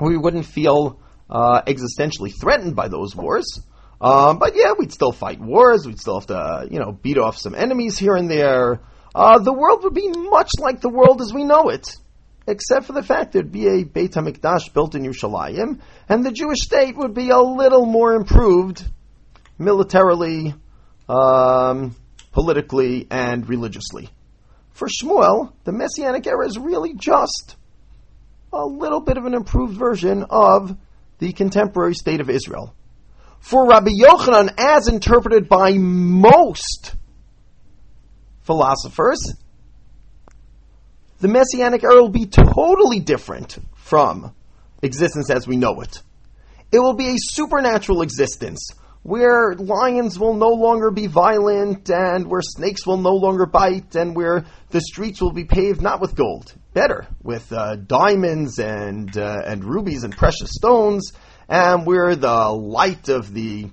we 0.00 0.16
wouldn't 0.16 0.46
feel 0.46 1.00
uh, 1.30 1.62
existentially 1.62 2.32
threatened 2.38 2.76
by 2.76 2.88
those 2.88 3.14
wars. 3.14 3.60
Um, 4.00 4.38
but 4.38 4.54
yeah, 4.54 4.72
we'd 4.78 4.92
still 4.92 5.12
fight 5.12 5.40
wars. 5.40 5.86
We'd 5.86 6.00
still 6.00 6.18
have 6.18 6.26
to, 6.26 6.68
you 6.70 6.78
know, 6.78 6.92
beat 6.92 7.18
off 7.18 7.38
some 7.38 7.54
enemies 7.54 7.98
here 7.98 8.16
and 8.16 8.30
there. 8.30 8.80
Uh, 9.14 9.38
the 9.38 9.52
world 9.52 9.84
would 9.84 9.94
be 9.94 10.08
much 10.08 10.50
like 10.58 10.80
the 10.80 10.88
world 10.88 11.20
as 11.20 11.32
we 11.32 11.44
know 11.44 11.68
it, 11.68 11.88
except 12.46 12.86
for 12.86 12.92
the 12.92 13.02
fact 13.02 13.32
there'd 13.32 13.52
be 13.52 13.68
a 13.68 13.84
Beit 13.84 14.12
Hamikdash 14.12 14.72
built 14.74 14.94
in 14.94 15.04
Yerushalayim, 15.04 15.80
and 16.08 16.24
the 16.24 16.32
Jewish 16.32 16.60
state 16.60 16.96
would 16.96 17.14
be 17.14 17.30
a 17.30 17.38
little 17.38 17.86
more 17.86 18.14
improved 18.14 18.84
militarily, 19.56 20.54
um, 21.08 21.94
politically, 22.32 23.06
and 23.10 23.48
religiously. 23.48 24.10
For 24.72 24.88
Shmuel, 24.88 25.52
the 25.62 25.72
Messianic 25.72 26.26
era 26.26 26.44
is 26.46 26.58
really 26.58 26.94
just 26.94 27.54
a 28.54 28.66
little 28.66 29.00
bit 29.00 29.16
of 29.16 29.24
an 29.26 29.34
improved 29.34 29.76
version 29.76 30.24
of 30.30 30.76
the 31.18 31.32
contemporary 31.32 31.94
state 31.94 32.20
of 32.20 32.30
Israel. 32.30 32.74
For 33.40 33.68
Rabbi 33.68 33.90
Yochanan, 33.90 34.54
as 34.58 34.88
interpreted 34.88 35.48
by 35.48 35.72
most 35.72 36.94
philosophers, 38.42 39.34
the 41.20 41.28
Messianic 41.28 41.84
era 41.84 42.00
will 42.00 42.08
be 42.08 42.26
totally 42.26 43.00
different 43.00 43.58
from 43.76 44.34
existence 44.82 45.30
as 45.30 45.46
we 45.46 45.56
know 45.56 45.80
it. 45.80 46.02
It 46.72 46.78
will 46.80 46.94
be 46.94 47.10
a 47.10 47.18
supernatural 47.18 48.02
existence 48.02 48.70
where 49.02 49.54
lions 49.54 50.18
will 50.18 50.34
no 50.34 50.48
longer 50.48 50.90
be 50.90 51.06
violent 51.06 51.90
and 51.90 52.26
where 52.26 52.40
snakes 52.42 52.86
will 52.86 52.96
no 52.96 53.14
longer 53.14 53.46
bite 53.46 53.94
and 53.94 54.16
where 54.16 54.46
the 54.70 54.80
streets 54.80 55.20
will 55.20 55.32
be 55.32 55.44
paved 55.44 55.82
not 55.82 56.00
with 56.00 56.16
gold, 56.16 56.54
better, 56.74 57.06
with 57.22 57.52
uh, 57.52 57.76
diamonds 57.76 58.58
and, 58.58 59.16
uh, 59.16 59.42
and 59.46 59.64
rubies 59.64 60.04
and 60.04 60.14
precious 60.14 60.50
stones, 60.50 61.12
and 61.48 61.86
where 61.86 62.16
the 62.16 62.50
light 62.50 63.08
of 63.08 63.32
the 63.32 63.70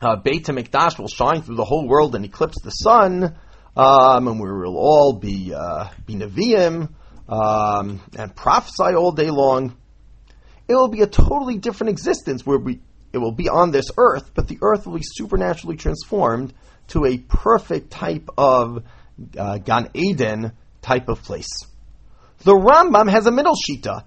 uh, 0.00 0.16
Beit 0.16 0.44
HaMikdash 0.44 0.98
will 0.98 1.08
shine 1.08 1.42
through 1.42 1.56
the 1.56 1.64
whole 1.64 1.86
world 1.86 2.14
and 2.14 2.24
eclipse 2.24 2.60
the 2.62 2.70
sun, 2.70 3.36
um, 3.76 4.28
and 4.28 4.40
we 4.40 4.50
will 4.50 4.78
all 4.78 5.14
be, 5.14 5.52
uh, 5.52 5.88
be 6.06 6.14
Nevi'im 6.14 6.88
um, 7.28 8.00
and 8.16 8.34
prophesy 8.34 8.94
all 8.94 9.12
day 9.12 9.30
long. 9.30 9.76
It 10.68 10.74
will 10.74 10.88
be 10.88 11.02
a 11.02 11.06
totally 11.06 11.58
different 11.58 11.90
existence 11.90 12.46
where 12.46 12.58
we 12.58 12.80
it 13.12 13.18
will 13.18 13.32
be 13.32 13.48
on 13.48 13.70
this 13.70 13.90
earth, 13.96 14.32
but 14.34 14.46
the 14.46 14.58
earth 14.60 14.86
will 14.86 14.98
be 14.98 15.02
supernaturally 15.02 15.76
transformed 15.76 16.52
to 16.88 17.06
a 17.06 17.16
perfect 17.16 17.90
type 17.90 18.28
of 18.36 18.84
uh, 19.38 19.56
Gan 19.58 19.88
Eden 19.94 20.52
type 20.82 21.08
of 21.08 21.22
place. 21.22 21.48
The 22.40 22.52
Rambam 22.52 23.10
has 23.10 23.26
a 23.26 23.32
middle 23.32 23.54
shita. 23.54 24.04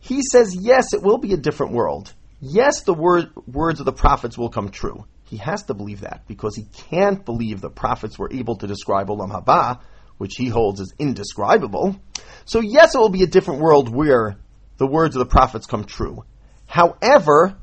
He 0.00 0.22
says, 0.22 0.54
yes, 0.54 0.92
it 0.92 1.02
will 1.02 1.18
be 1.18 1.32
a 1.32 1.36
different 1.36 1.72
world. 1.72 2.14
Yes, 2.40 2.82
the 2.82 2.94
word, 2.94 3.30
words 3.46 3.80
of 3.80 3.86
the 3.86 3.92
prophets 3.92 4.36
will 4.38 4.50
come 4.50 4.68
true. 4.68 5.04
He 5.24 5.38
has 5.38 5.64
to 5.64 5.74
believe 5.74 6.02
that 6.02 6.22
because 6.28 6.54
he 6.54 6.66
can't 6.90 7.24
believe 7.24 7.60
the 7.60 7.70
prophets 7.70 8.18
were 8.18 8.32
able 8.32 8.56
to 8.56 8.66
describe 8.66 9.08
Olam 9.08 9.30
Haba, 9.30 9.80
which 10.18 10.34
he 10.36 10.48
holds 10.48 10.80
as 10.80 10.92
indescribable. 10.98 11.96
So 12.44 12.60
yes, 12.60 12.94
it 12.94 12.98
will 12.98 13.08
be 13.08 13.24
a 13.24 13.26
different 13.26 13.60
world 13.60 13.92
where 13.92 14.36
the 14.76 14.86
words 14.86 15.16
of 15.16 15.20
the 15.20 15.26
prophets 15.26 15.66
come 15.66 15.84
true. 15.84 16.24
However, 16.66 17.56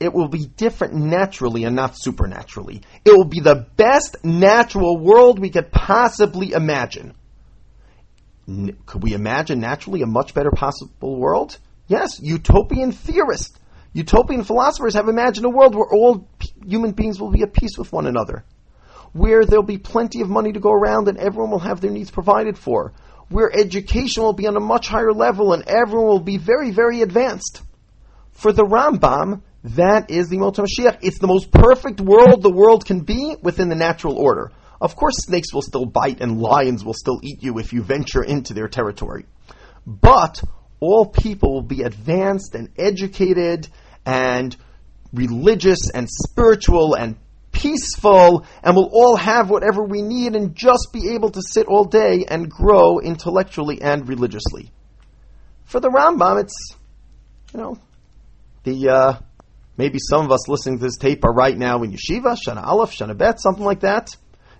it 0.00 0.12
will 0.12 0.28
be 0.28 0.46
different 0.46 0.94
naturally 0.94 1.64
and 1.64 1.76
not 1.76 1.94
supernaturally. 1.96 2.82
It 3.04 3.12
will 3.12 3.24
be 3.24 3.40
the 3.40 3.66
best 3.76 4.16
natural 4.24 4.98
world 4.98 5.38
we 5.38 5.50
could 5.50 5.70
possibly 5.70 6.52
imagine. 6.52 7.14
Could 8.46 9.02
we 9.02 9.14
imagine 9.14 9.60
naturally 9.60 10.02
a 10.02 10.06
much 10.06 10.34
better 10.34 10.50
possible 10.50 11.18
world? 11.18 11.58
Yes, 11.86 12.20
utopian 12.20 12.92
theorists, 12.92 13.58
utopian 13.92 14.44
philosophers 14.44 14.94
have 14.94 15.08
imagined 15.08 15.46
a 15.46 15.50
world 15.50 15.74
where 15.74 15.88
all 15.90 16.28
human 16.66 16.92
beings 16.92 17.20
will 17.20 17.30
be 17.30 17.42
at 17.42 17.52
peace 17.52 17.78
with 17.78 17.92
one 17.92 18.06
another, 18.06 18.44
where 19.12 19.44
there'll 19.44 19.62
be 19.62 19.78
plenty 19.78 20.20
of 20.20 20.28
money 20.28 20.52
to 20.52 20.60
go 20.60 20.70
around 20.70 21.08
and 21.08 21.18
everyone 21.18 21.50
will 21.50 21.58
have 21.58 21.80
their 21.80 21.90
needs 21.90 22.10
provided 22.10 22.58
for, 22.58 22.92
where 23.28 23.50
education 23.54 24.22
will 24.22 24.32
be 24.32 24.46
on 24.46 24.56
a 24.56 24.60
much 24.60 24.88
higher 24.88 25.12
level 25.12 25.52
and 25.52 25.64
everyone 25.66 26.06
will 26.06 26.20
be 26.20 26.36
very, 26.36 26.70
very 26.70 27.00
advanced. 27.00 27.62
For 28.32 28.52
the 28.52 28.64
Rambam, 28.64 29.42
that 29.64 30.10
is 30.10 30.28
the 30.28 30.36
Yemot 30.36 30.56
Mashiach. 30.56 30.98
It's 31.00 31.18
the 31.18 31.26
most 31.26 31.50
perfect 31.50 32.00
world 32.00 32.42
the 32.42 32.52
world 32.52 32.84
can 32.84 33.00
be 33.00 33.36
within 33.40 33.70
the 33.70 33.74
natural 33.74 34.18
order. 34.18 34.52
Of 34.84 34.96
course, 34.96 35.14
snakes 35.16 35.54
will 35.54 35.62
still 35.62 35.86
bite 35.86 36.20
and 36.20 36.38
lions 36.38 36.84
will 36.84 36.92
still 36.92 37.18
eat 37.22 37.42
you 37.42 37.58
if 37.58 37.72
you 37.72 37.82
venture 37.82 38.22
into 38.22 38.52
their 38.52 38.68
territory. 38.68 39.24
But 39.86 40.42
all 40.78 41.06
people 41.06 41.54
will 41.54 41.62
be 41.62 41.84
advanced 41.84 42.54
and 42.54 42.68
educated 42.76 43.66
and 44.04 44.54
religious 45.14 45.90
and 45.94 46.06
spiritual 46.10 46.94
and 46.94 47.16
peaceful 47.50 48.44
and 48.62 48.76
we'll 48.76 48.90
all 48.92 49.16
have 49.16 49.48
whatever 49.48 49.82
we 49.82 50.02
need 50.02 50.36
and 50.36 50.54
just 50.54 50.90
be 50.92 51.14
able 51.14 51.30
to 51.30 51.40
sit 51.40 51.66
all 51.66 51.86
day 51.86 52.26
and 52.28 52.50
grow 52.50 52.98
intellectually 52.98 53.80
and 53.80 54.06
religiously. 54.06 54.70
For 55.64 55.80
the 55.80 55.88
Rambam, 55.88 56.42
it's, 56.42 56.76
you 57.54 57.60
know, 57.60 57.78
the, 58.64 58.90
uh, 58.90 59.14
Maybe 59.76 59.98
some 59.98 60.24
of 60.24 60.30
us 60.30 60.48
listening 60.48 60.78
to 60.78 60.84
this 60.84 60.96
tape 60.96 61.24
are 61.24 61.32
right 61.32 61.56
now 61.56 61.82
in 61.82 61.90
yeshiva, 61.90 62.36
Shana 62.36 62.64
Aleph, 62.64 62.92
Shana 62.92 63.16
Bet, 63.18 63.40
something 63.40 63.64
like 63.64 63.80
that. 63.80 64.16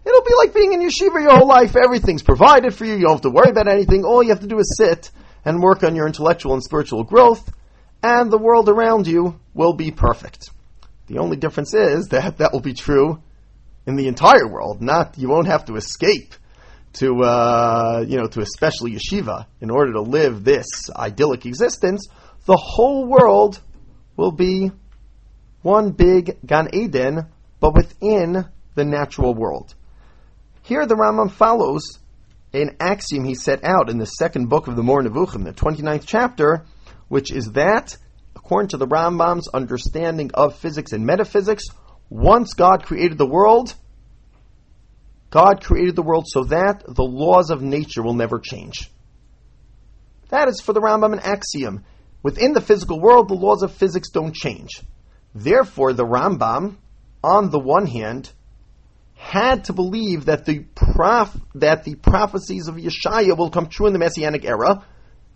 It'll 0.06 0.22
be 0.22 0.34
like 0.36 0.54
being 0.54 0.72
in 0.72 0.80
yeshiva 0.80 1.22
your 1.22 1.36
whole 1.36 1.48
life. 1.48 1.76
Everything's 1.76 2.22
provided 2.22 2.74
for 2.74 2.84
you. 2.84 2.94
You 2.94 3.02
don't 3.02 3.12
have 3.12 3.20
to 3.22 3.30
worry 3.30 3.50
about 3.50 3.68
anything. 3.68 4.04
All 4.04 4.22
you 4.22 4.30
have 4.30 4.40
to 4.40 4.46
do 4.46 4.58
is 4.58 4.76
sit 4.76 5.10
and 5.44 5.62
work 5.62 5.82
on 5.82 5.96
your 5.96 6.06
intellectual 6.06 6.52
and 6.52 6.62
spiritual 6.62 7.04
growth, 7.04 7.50
and 8.02 8.30
the 8.30 8.38
world 8.38 8.68
around 8.68 9.06
you 9.06 9.40
will 9.54 9.72
be 9.72 9.90
perfect. 9.90 10.50
The 11.06 11.18
only 11.18 11.36
difference 11.36 11.74
is 11.74 12.08
that 12.08 12.38
that 12.38 12.52
will 12.52 12.60
be 12.60 12.74
true 12.74 13.22
in 13.86 13.96
the 13.96 14.08
entire 14.08 14.48
world. 14.48 14.82
Not 14.82 15.18
you 15.18 15.28
won't 15.28 15.46
have 15.46 15.66
to 15.66 15.76
escape 15.76 16.34
to 16.94 17.22
uh, 17.22 18.04
you 18.06 18.18
know 18.18 18.26
to 18.26 18.40
especially 18.40 18.92
yeshiva 18.92 19.46
in 19.60 19.70
order 19.70 19.92
to 19.94 20.00
live 20.00 20.44
this 20.44 20.66
idyllic 20.94 21.46
existence. 21.46 22.06
The 22.46 22.56
whole 22.56 23.06
world 23.06 23.60
will 24.16 24.32
be 24.32 24.70
one 25.62 25.92
big 25.92 26.38
Gan 26.44 26.68
Eden, 26.74 27.26
but 27.58 27.74
within 27.74 28.46
the 28.74 28.84
natural 28.84 29.34
world. 29.34 29.74
Here 30.64 30.86
the 30.86 30.94
Rambam 30.94 31.30
follows 31.30 31.98
an 32.54 32.76
axiom 32.80 33.24
he 33.24 33.34
set 33.34 33.64
out 33.64 33.90
in 33.90 33.98
the 33.98 34.06
second 34.06 34.48
book 34.48 34.66
of 34.66 34.76
the 34.76 34.82
Moreh 34.82 35.04
Nevuchim, 35.04 35.44
the 35.44 35.52
29th 35.52 36.04
chapter, 36.06 36.64
which 37.08 37.30
is 37.30 37.52
that, 37.52 37.98
according 38.34 38.68
to 38.68 38.78
the 38.78 38.86
Rambam's 38.86 39.46
understanding 39.48 40.30
of 40.32 40.56
physics 40.56 40.92
and 40.92 41.04
metaphysics, 41.04 41.64
once 42.08 42.54
God 42.54 42.86
created 42.86 43.18
the 43.18 43.26
world, 43.26 43.74
God 45.28 45.62
created 45.62 45.96
the 45.96 46.02
world 46.02 46.24
so 46.28 46.44
that 46.44 46.82
the 46.88 47.04
laws 47.04 47.50
of 47.50 47.60
nature 47.60 48.02
will 48.02 48.14
never 48.14 48.38
change. 48.38 48.90
That 50.30 50.48
is 50.48 50.62
for 50.62 50.72
the 50.72 50.80
Rambam 50.80 51.12
an 51.12 51.20
axiom. 51.20 51.84
Within 52.22 52.54
the 52.54 52.62
physical 52.62 52.98
world, 52.98 53.28
the 53.28 53.34
laws 53.34 53.62
of 53.62 53.70
physics 53.70 54.08
don't 54.08 54.34
change. 54.34 54.80
Therefore, 55.34 55.92
the 55.92 56.06
Rambam, 56.06 56.76
on 57.22 57.50
the 57.50 57.60
one 57.60 57.86
hand, 57.86 58.32
had 59.24 59.64
to 59.64 59.72
believe 59.72 60.26
that 60.26 60.44
the 60.44 60.60
prof- 60.74 61.36
that 61.54 61.84
the 61.84 61.94
prophecies 61.94 62.68
of 62.68 62.76
Yeshaya 62.76 63.36
will 63.36 63.50
come 63.50 63.68
true 63.68 63.86
in 63.86 63.94
the 63.94 63.98
Messianic 63.98 64.44
era, 64.44 64.84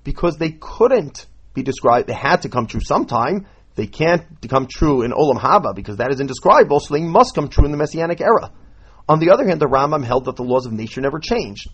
because 0.04 0.36
they 0.36 0.50
couldn't 0.50 1.26
be 1.54 1.62
described. 1.62 2.06
They 2.06 2.12
had 2.14 2.42
to 2.42 2.50
come 2.50 2.66
true 2.66 2.82
sometime. 2.82 3.46
They 3.76 3.86
can't 3.86 4.24
come 4.48 4.66
true 4.66 5.02
in 5.02 5.12
Olam 5.12 5.38
Haba 5.40 5.74
because 5.74 5.96
that 5.96 6.12
is 6.12 6.20
indescribable, 6.20 6.80
so 6.80 6.94
they 6.94 7.02
must 7.02 7.34
come 7.34 7.48
true 7.48 7.64
in 7.64 7.70
the 7.70 7.78
Messianic 7.78 8.20
era. 8.20 8.52
On 9.08 9.20
the 9.20 9.30
other 9.30 9.46
hand, 9.46 9.60
the 9.60 9.66
Rambam 9.66 10.04
held 10.04 10.26
that 10.26 10.36
the 10.36 10.44
laws 10.44 10.66
of 10.66 10.72
nature 10.72 11.00
never 11.00 11.18
changed. 11.18 11.68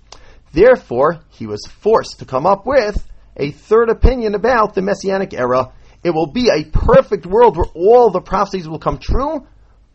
Therefore, 0.53 1.20
he 1.31 1.46
was 1.46 1.66
forced 1.66 2.20
to 2.20 2.24
come 2.24 2.46
up 2.46 2.64
with 2.64 3.05
a 3.37 3.50
third 3.50 3.88
opinion 3.88 4.37
about 4.37 4.74
the 4.74 4.83
Messianic 4.83 5.35
era. 5.35 5.72
It 6.05 6.11
will 6.11 6.31
be 6.31 6.48
a 6.48 6.64
perfect 6.64 7.27
world 7.27 7.57
where 7.57 7.66
all 7.74 8.11
the 8.11 8.20
prophecies 8.20 8.68
will 8.68 8.79
come 8.79 8.98
true, 8.98 9.46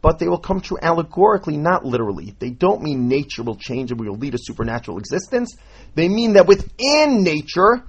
but 0.02 0.20
they 0.20 0.28
will 0.28 0.40
come 0.40 0.62
true 0.62 0.78
allegorically, 0.82 1.58
not 1.58 1.86
literally. 1.86 2.36
They 2.40 2.52
don't 2.52 2.82
mean 2.82 3.08
nature 3.08 3.44
will 3.44 3.58
change 3.58 3.92
and 3.92 4.00
we 4.00 4.10
will 4.10 4.18
lead 4.18 4.34
a 4.34 4.40
supernatural 4.40 4.98
existence. 4.98 5.56
They 5.96 6.08
mean 6.08 6.34
that 6.34 6.48
within 6.48 7.24
nature, 7.24 7.84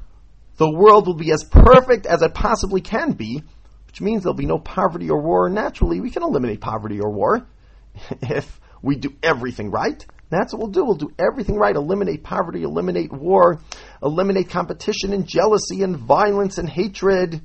the 0.56 0.70
world 0.70 1.06
will 1.06 1.14
be 1.14 1.32
as 1.32 1.44
perfect 1.44 2.06
as 2.06 2.22
it 2.22 2.34
possibly 2.34 2.80
can 2.80 3.12
be, 3.12 3.42
which 3.86 4.00
means 4.00 4.22
there'll 4.22 4.34
be 4.34 4.46
no 4.46 4.58
poverty 4.58 5.08
or 5.08 5.22
war. 5.22 5.48
Naturally, 5.48 6.00
we 6.00 6.10
can 6.10 6.22
eliminate 6.22 6.60
poverty 6.60 7.00
or 7.00 7.10
war 7.10 7.46
if 8.22 8.60
we 8.82 8.96
do 8.96 9.14
everything 9.22 9.70
right. 9.70 10.04
That's 10.30 10.52
what 10.52 10.60
we'll 10.60 10.70
do. 10.70 10.84
We'll 10.84 10.94
do 10.94 11.12
everything 11.18 11.56
right. 11.56 11.74
Eliminate 11.74 12.22
poverty, 12.22 12.62
eliminate 12.62 13.12
war, 13.12 13.60
eliminate 14.02 14.48
competition 14.48 15.12
and 15.12 15.26
jealousy 15.26 15.82
and 15.82 15.96
violence 15.96 16.58
and 16.58 16.68
hatred, 16.68 17.40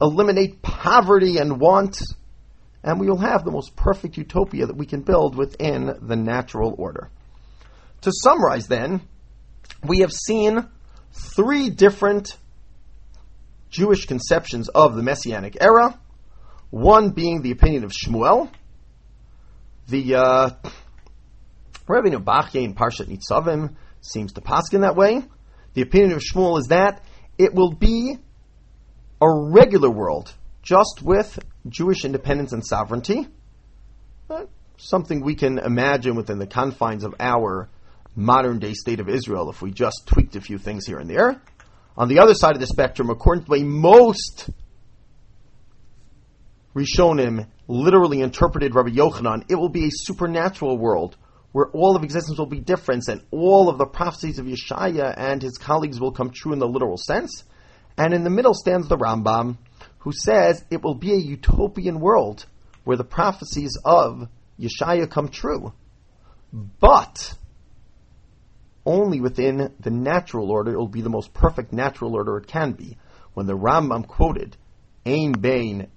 eliminate 0.00 0.62
poverty 0.62 1.38
and 1.38 1.60
want, 1.60 2.00
and 2.84 3.00
we 3.00 3.08
will 3.08 3.18
have 3.18 3.44
the 3.44 3.50
most 3.50 3.74
perfect 3.74 4.18
utopia 4.18 4.66
that 4.66 4.76
we 4.76 4.84
can 4.84 5.00
build 5.00 5.34
within 5.34 5.96
the 6.02 6.16
natural 6.16 6.74
order. 6.76 7.08
To 8.02 8.12
summarize, 8.12 8.68
then, 8.68 9.00
we 9.82 10.00
have 10.00 10.12
seen 10.12 10.68
three 11.12 11.70
different 11.70 12.36
Jewish 13.70 14.04
conceptions 14.04 14.68
of 14.68 14.94
the 14.94 15.02
Messianic 15.02 15.56
era. 15.60 15.98
One 16.68 17.10
being 17.10 17.40
the 17.40 17.52
opinion 17.52 17.84
of 17.84 17.92
Shmuel. 17.92 18.50
The 19.88 20.14
uh, 20.16 20.50
Rabbi 21.88 22.10
Bachye 22.10 22.64
in 22.64 22.74
Parshat 22.74 23.06
Nitzavim 23.06 23.76
seems 24.02 24.34
to 24.34 24.42
paskin 24.42 24.82
that 24.82 24.94
way. 24.94 25.22
The 25.72 25.82
opinion 25.82 26.12
of 26.12 26.22
Shmuel 26.22 26.58
is 26.58 26.66
that 26.66 27.02
it 27.38 27.54
will 27.54 27.72
be 27.72 28.18
a 29.20 29.26
regular 29.28 29.90
world, 29.90 30.34
just 30.64 31.02
with 31.02 31.38
Jewish 31.68 32.04
independence 32.04 32.52
and 32.52 32.66
sovereignty. 32.66 33.28
Uh, 34.28 34.46
something 34.78 35.22
we 35.22 35.34
can 35.34 35.58
imagine 35.58 36.16
within 36.16 36.38
the 36.38 36.46
confines 36.46 37.04
of 37.04 37.14
our 37.20 37.68
modern 38.16 38.58
day 38.58 38.72
state 38.72 38.98
of 38.98 39.08
Israel 39.08 39.50
if 39.50 39.60
we 39.60 39.70
just 39.70 40.02
tweaked 40.06 40.34
a 40.36 40.40
few 40.40 40.58
things 40.58 40.86
here 40.86 40.98
and 40.98 41.08
there. 41.08 41.40
On 41.96 42.08
the 42.08 42.18
other 42.18 42.34
side 42.34 42.54
of 42.54 42.60
the 42.60 42.66
spectrum, 42.66 43.10
according 43.10 43.44
to 43.44 43.50
the 43.50 43.62
most 43.62 44.50
Rishonim 46.74 47.46
literally 47.68 48.20
interpreted 48.20 48.74
Rabbi 48.74 48.90
Yochanan, 48.90 49.44
it 49.48 49.54
will 49.54 49.68
be 49.68 49.86
a 49.86 49.90
supernatural 49.90 50.76
world 50.76 51.16
where 51.52 51.68
all 51.68 51.94
of 51.94 52.02
existence 52.02 52.36
will 52.36 52.46
be 52.46 52.58
different 52.58 53.06
and 53.06 53.22
all 53.30 53.68
of 53.68 53.78
the 53.78 53.86
prophecies 53.86 54.40
of 54.40 54.46
Yeshaya 54.46 55.14
and 55.16 55.40
his 55.40 55.56
colleagues 55.56 56.00
will 56.00 56.10
come 56.10 56.30
true 56.30 56.52
in 56.52 56.58
the 56.58 56.66
literal 56.66 56.96
sense. 56.96 57.44
And 57.96 58.12
in 58.12 58.24
the 58.24 58.30
middle 58.30 58.54
stands 58.54 58.88
the 58.88 58.96
Rambam, 58.96 59.58
who 60.04 60.12
says 60.12 60.62
it 60.70 60.82
will 60.82 60.94
be 60.94 61.12
a 61.12 61.16
utopian 61.16 61.98
world 61.98 62.44
where 62.84 62.96
the 62.98 63.04
prophecies 63.04 63.78
of 63.86 64.28
Yeshaya 64.60 65.10
come 65.10 65.28
true. 65.28 65.72
But 66.52 67.34
only 68.84 69.22
within 69.22 69.72
the 69.80 69.90
natural 69.90 70.50
order, 70.50 70.74
it 70.74 70.76
will 70.76 70.88
be 70.88 71.00
the 71.00 71.08
most 71.08 71.32
perfect 71.32 71.72
natural 71.72 72.14
order 72.14 72.36
it 72.36 72.46
can 72.46 72.72
be. 72.72 72.98
When 73.32 73.46
the 73.46 73.56
Rambam 73.56 74.06
quoted, 74.06 74.58
Ein 75.06 75.32
Bain 75.32 75.88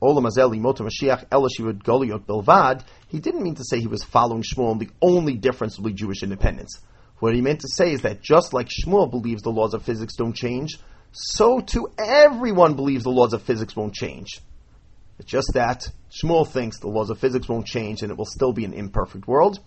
Olam 0.00 0.30
Azeli 0.30 0.60
Mota 0.60 0.84
Mashiach 0.84 1.28
Elashivud 1.30 1.82
Goliot 1.82 2.24
Belvad, 2.24 2.84
he 3.08 3.18
didn't 3.18 3.42
mean 3.42 3.56
to 3.56 3.64
say 3.64 3.80
he 3.80 3.88
was 3.88 4.04
following 4.04 4.42
Shmuel 4.42 4.72
and 4.72 4.80
the 4.80 4.90
only 5.02 5.34
difference 5.34 5.76
will 5.76 5.88
be 5.88 5.92
Jewish 5.92 6.22
independence. 6.22 6.78
What 7.18 7.34
he 7.34 7.40
meant 7.40 7.62
to 7.62 7.68
say 7.68 7.90
is 7.92 8.02
that 8.02 8.22
just 8.22 8.52
like 8.52 8.68
Shmuel 8.68 9.10
believes 9.10 9.42
the 9.42 9.50
laws 9.50 9.74
of 9.74 9.82
physics 9.82 10.14
don't 10.14 10.36
change, 10.36 10.78
so 11.18 11.60
too 11.60 11.90
everyone 11.98 12.74
believes 12.74 13.04
the 13.04 13.10
laws 13.10 13.32
of 13.32 13.42
physics 13.42 13.74
won't 13.74 13.94
change. 13.94 14.40
It's 15.18 15.30
just 15.30 15.50
that 15.54 15.88
Shmuel 16.10 16.46
thinks 16.46 16.78
the 16.78 16.88
laws 16.88 17.08
of 17.08 17.18
physics 17.18 17.48
won't 17.48 17.66
change 17.66 18.02
and 18.02 18.12
it 18.12 18.18
will 18.18 18.26
still 18.26 18.52
be 18.52 18.66
an 18.66 18.74
imperfect 18.74 19.26
world. 19.26 19.58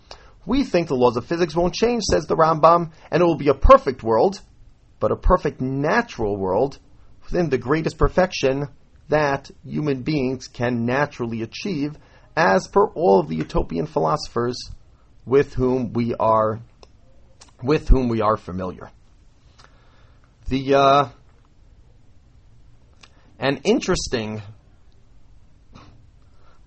We 0.46 0.64
think 0.64 0.88
the 0.88 0.96
laws 0.96 1.18
of 1.18 1.26
physics 1.26 1.56
won't 1.56 1.74
change, 1.74 2.04
says 2.04 2.28
the 2.28 2.36
Rambam, 2.36 2.92
and 3.10 3.22
it 3.22 3.26
will 3.26 3.36
be 3.36 3.48
a 3.48 3.56
perfect 3.56 4.04
world, 4.04 4.40
but 5.00 5.12
a 5.12 5.16
perfect 5.16 5.60
natural 5.60 6.38
world 6.38 6.78
within 7.24 7.50
the 7.50 7.58
greatest 7.58 7.98
perfection 7.98 8.68
that 9.10 9.50
human 9.66 10.04
beings 10.04 10.48
can 10.48 10.86
naturally 10.86 11.42
achieve, 11.42 11.98
as 12.38 12.68
per 12.68 12.86
all 12.90 13.20
of 13.20 13.28
the 13.28 13.36
utopian 13.36 13.88
philosophers 13.88 14.70
with 15.26 15.56
whom 15.56 15.94
we 15.94 16.14
are 16.16 16.60
with 17.64 17.90
whom 17.90 18.08
we 18.08 18.22
are 18.22 18.38
familiar. 18.38 18.92
The 20.48 20.76
uh, 20.76 21.10
an 23.39 23.62
interesting 23.63 24.41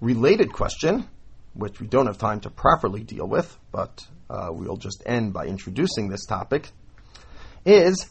related 0.00 0.52
question 0.52 1.08
which 1.54 1.80
we 1.80 1.86
don't 1.86 2.06
have 2.06 2.18
time 2.18 2.40
to 2.40 2.50
properly 2.50 3.02
deal 3.02 3.26
with, 3.26 3.58
but 3.70 4.00
uh, 4.30 4.48
we'll 4.50 4.76
just 4.76 5.02
end 5.04 5.32
by 5.32 5.46
introducing 5.46 6.08
this 6.08 6.24
topic, 6.24 6.70
is 7.64 8.08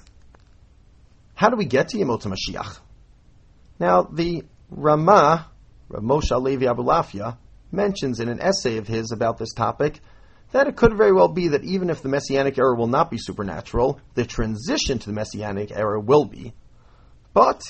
how 1.33 1.49
do 1.49 1.55
we 1.55 1.65
get 1.65 1.89
to 1.89 1.97
Yemot 1.97 2.21
Mashiach? 2.21 2.79
Now, 3.79 4.03
the 4.03 4.43
Ramah, 4.69 5.47
Rav 5.89 6.03
Moshe 6.03 6.39
Levi 6.39 6.65
Abulafia, 6.65 7.37
mentions 7.71 8.19
in 8.19 8.29
an 8.29 8.39
essay 8.39 8.77
of 8.77 8.87
his 8.87 9.11
about 9.11 9.37
this 9.37 9.53
topic 9.53 9.99
that 10.51 10.67
it 10.67 10.75
could 10.75 10.95
very 10.95 11.13
well 11.13 11.29
be 11.29 11.47
that 11.49 11.63
even 11.63 11.89
if 11.89 12.01
the 12.01 12.09
Messianic 12.09 12.57
era 12.57 12.75
will 12.75 12.87
not 12.87 13.09
be 13.09 13.17
supernatural, 13.17 13.99
the 14.13 14.25
transition 14.25 14.99
to 14.99 15.07
the 15.07 15.13
Messianic 15.13 15.71
era 15.71 15.99
will 15.99 16.25
be. 16.25 16.53
But 17.33 17.61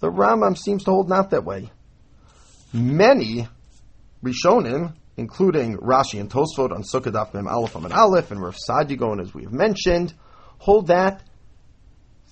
the 0.00 0.10
Rambam 0.10 0.56
seems 0.56 0.84
to 0.84 0.90
hold 0.90 1.08
not 1.08 1.30
that 1.30 1.44
way. 1.44 1.70
Many 2.72 3.48
Rishonim 4.22 4.94
including 5.16 5.78
Rashi 5.78 6.20
and 6.20 6.30
Tosfot 6.30 6.72
on 6.72 6.82
Daf 6.82 7.34
Mem 7.34 7.48
Aleph 7.48 7.74
and 7.74 7.92
Aleph, 7.92 8.30
and 8.30 8.40
Rav 8.40 8.56
Saadia 8.56 8.98
Gaon, 8.98 9.20
as 9.20 9.32
we 9.32 9.44
have 9.44 9.52
mentioned, 9.52 10.12
hold 10.58 10.88
that 10.88 11.22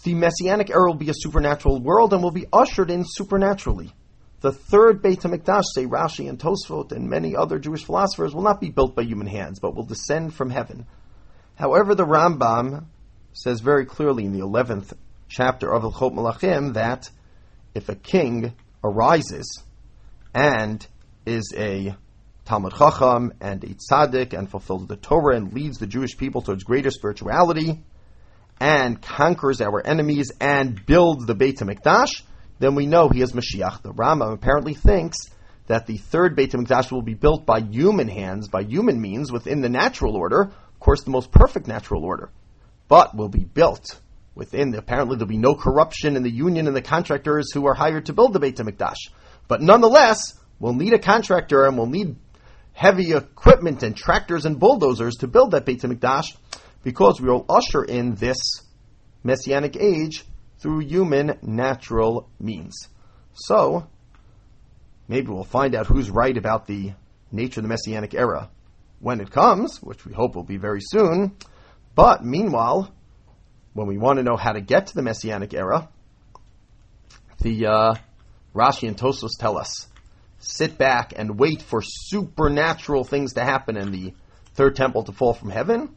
the 0.03 0.15
Messianic 0.15 0.71
era 0.71 0.89
will 0.89 0.95
be 0.95 1.09
a 1.09 1.15
supernatural 1.15 1.81
world 1.81 2.13
and 2.13 2.23
will 2.23 2.31
be 2.31 2.47
ushered 2.53 2.91
in 2.91 3.05
supernaturally. 3.07 3.91
The 4.41 4.53
third 4.53 5.01
Beit 5.01 5.21
HaMikdash, 5.21 5.65
say 5.75 5.87
Rashi 5.87 6.29
and 6.29 6.39
Tosfot 6.39 6.93
and 6.93 7.09
many 7.09 7.35
other 7.35 7.59
Jewish 7.59 7.85
philosophers, 7.85 8.35
will 8.35 8.43
not 8.43 8.61
be 8.61 8.69
built 8.69 8.95
by 8.95 9.03
human 9.03 9.27
hands, 9.27 9.59
but 9.59 9.75
will 9.75 9.87
descend 9.87 10.35
from 10.35 10.51
heaven. 10.51 10.87
However, 11.55 11.95
the 11.95 12.05
Rambam 12.05 12.85
says 13.33 13.61
very 13.61 13.87
clearly 13.87 14.27
in 14.27 14.33
the 14.33 14.41
11th 14.41 14.93
chapter 15.29 15.73
of 15.73 15.83
Hilchot 15.83 16.13
Melachim 16.13 16.75
that 16.75 17.09
if 17.75 17.89
a 17.89 17.95
king 17.95 18.55
arises 18.83 19.63
and 20.35 20.87
is 21.27 21.53
a 21.57 21.97
Talmud 22.45 22.75
Chacham 22.75 23.33
and 23.41 23.65
a 23.65 23.75
tzaddik 23.75 24.37
and 24.39 24.51
fulfills 24.51 24.87
the 24.87 24.97
Torah 24.97 25.37
and 25.37 25.53
leads 25.53 25.79
the 25.79 25.87
Jewish 25.87 26.17
people 26.17 26.43
towards 26.43 26.65
greater 26.65 26.91
spirituality 26.91 27.83
and 28.61 29.01
conquers 29.01 29.61
our 29.61 29.85
enemies 29.85 30.31
and 30.41 30.85
builds 30.87 31.27
the 31.27 31.35
Beit 31.35 31.59
HaMikdash, 31.59 32.23
then 32.59 32.75
we 32.75 32.87
know 32.87 33.09
he 33.09 33.23
is 33.23 33.33
Mashiach. 33.33 33.83
The 33.83 33.93
Rambam 33.93 34.33
apparently 34.33 34.75
thinks 34.75 35.17
that 35.67 35.87
the 35.87 35.97
third 35.97 36.37
Beit 36.37 36.53
HaMikdash 36.53 36.93
will 36.93 37.03
be 37.03 37.15
built 37.15 37.47
by 37.47 37.61
human 37.61 38.09
hands, 38.09 38.49
by 38.49 38.63
human 38.63 39.01
means, 39.01 39.33
within 39.33 39.61
the 39.61 39.69
natural 39.69 40.17
order, 40.17 40.43
of 40.43 40.81
course 40.81 41.03
the 41.03 41.11
most 41.11 41.33
perfect 41.33 41.67
natural 41.67 42.05
order, 42.05 42.31
but 42.89 43.17
will 43.17 43.31
be 43.31 43.45
built 43.45 43.99
within, 44.35 44.75
apparently 44.75 45.17
there'll 45.17 45.29
be 45.29 45.37
no 45.37 45.55
corruption 45.55 46.17
in 46.17 46.23
the 46.23 46.31
union 46.31 46.67
and 46.67 46.77
the 46.77 46.83
contractors 46.83 47.53
who 47.53 47.67
are 47.67 47.75
hired 47.75 48.07
to 48.07 48.13
build 48.13 48.33
the 48.33 48.41
Beit 48.41 48.57
HaMikdash. 48.57 49.11
But 49.49 49.63
nonetheless, 49.63 50.35
we'll 50.59 50.75
need 50.75 50.93
a 50.93 50.99
contractor 50.99 51.65
and 51.65 51.77
we'll 51.77 51.87
need 51.87 52.17
heavy 52.73 53.13
equipment 53.13 53.83
and 53.83 53.97
tractors 53.97 54.45
and 54.47 54.59
bulldozers 54.59 55.17
to 55.17 55.29
build 55.29 55.53
that 55.53 55.65
Beit 55.65 55.83
HaMikdash 55.83 56.37
because 56.83 57.21
we 57.21 57.29
will 57.29 57.47
usher 57.49 57.85
in 57.85 58.15
this 58.17 58.39
messianic 59.23 59.77
age 59.77 60.25
through 60.59 60.81
human 60.81 61.39
natural 61.43 62.29
means. 62.39 62.89
So, 63.35 63.89
maybe 65.09 65.29
we'll 65.29 65.45
find 65.45 65.75
out 65.75 65.87
who's 65.87 66.11
right 66.11 66.37
about 66.37 66.67
the 66.67 66.93
nature 67.33 67.61
of 67.61 67.65
the 67.65 67.69
messianic 67.69 68.15
era 68.15 68.51
when 69.01 69.21
it 69.21 69.31
comes, 69.31 69.83
which 69.83 70.07
we 70.07 70.13
hope 70.13 70.35
will 70.35 70.45
be 70.45 70.57
very 70.57 70.81
soon. 70.81 71.37
But 71.95 72.25
meanwhile, 72.25 72.94
when 73.75 73.87
we 73.87 73.99
want 73.99 74.19
to 74.19 74.23
know 74.23 74.37
how 74.37 74.53
to 74.53 74.61
get 74.61 74.89
to 74.89 74.95
the 74.95 75.03
messianic 75.03 75.53
era, 75.53 75.89
the 77.41 77.67
uh, 77.67 77.95
Rashi 78.55 78.89
and 78.89 78.97
Tosfot 78.97 79.31
tell 79.39 79.59
us 79.59 79.89
sit 80.39 80.79
back 80.79 81.13
and 81.17 81.39
wait 81.39 81.63
for 81.63 81.83
supernatural 81.83 83.05
things 83.05 83.35
to 83.35 83.45
happen 83.45 83.77
and 83.77 83.93
the 83.93 84.13
third 84.55 84.77
temple 84.77 85.05
to 85.05 85.13
fall 85.13 85.35
from 85.35 85.51
heaven, 85.51 85.95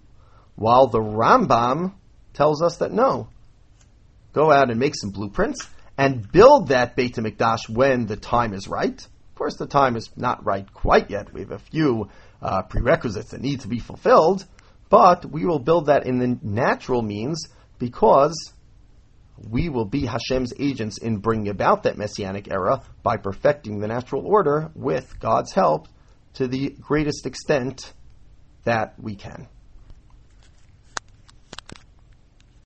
while 0.56 0.88
the 0.88 1.00
Rambam 1.00 1.94
tells 2.34 2.62
us 2.62 2.78
that 2.78 2.92
no. 2.92 3.30
go 4.34 4.52
out 4.52 4.70
and 4.70 4.80
make 4.80 4.96
some 4.96 5.12
blueprints 5.12 5.68
and 5.98 6.32
build 6.32 6.70
that 6.70 6.96
Beit 6.96 7.16
HaMikdash 7.16 7.70
when 7.70 8.06
the 8.06 8.16
time 8.16 8.54
is 8.54 8.68
right. 8.68 9.00
Of 9.00 9.36
course, 9.36 9.56
the 9.58 9.68
time 9.68 9.96
is 9.96 10.10
not 10.16 10.46
right 10.46 10.72
quite 10.74 11.10
yet. 11.10 11.34
We 11.34 11.42
have 11.42 11.52
a 11.52 11.60
few 11.60 12.10
uh, 12.42 12.64
prerequisites 12.64 13.32
that 13.32 13.42
need 13.42 13.62
to 13.62 13.68
be 13.68 13.80
fulfilled, 13.80 14.46
but 14.90 15.26
we 15.26 15.46
will 15.46 15.60
build 15.60 15.88
that 15.88 16.06
in 16.06 16.20
the 16.20 16.40
natural 16.42 17.02
means 17.02 17.48
because 17.80 18.54
we 19.50 19.70
will 19.70 19.86
be 19.86 20.06
Hashem's 20.06 20.54
agents 20.58 20.98
in 20.98 21.18
bringing 21.18 21.50
about 21.50 21.84
that 21.84 21.98
messianic 21.98 22.52
era 22.52 22.82
by 23.04 23.18
perfecting 23.18 23.80
the 23.80 23.88
natural 23.88 24.26
order 24.26 24.72
with 24.76 25.20
God's 25.20 25.54
help 25.54 25.88
to 26.34 26.48
the 26.48 26.76
greatest 26.82 27.26
extent 27.26 27.94
that 28.64 28.96
we 29.00 29.16
can. 29.16 29.48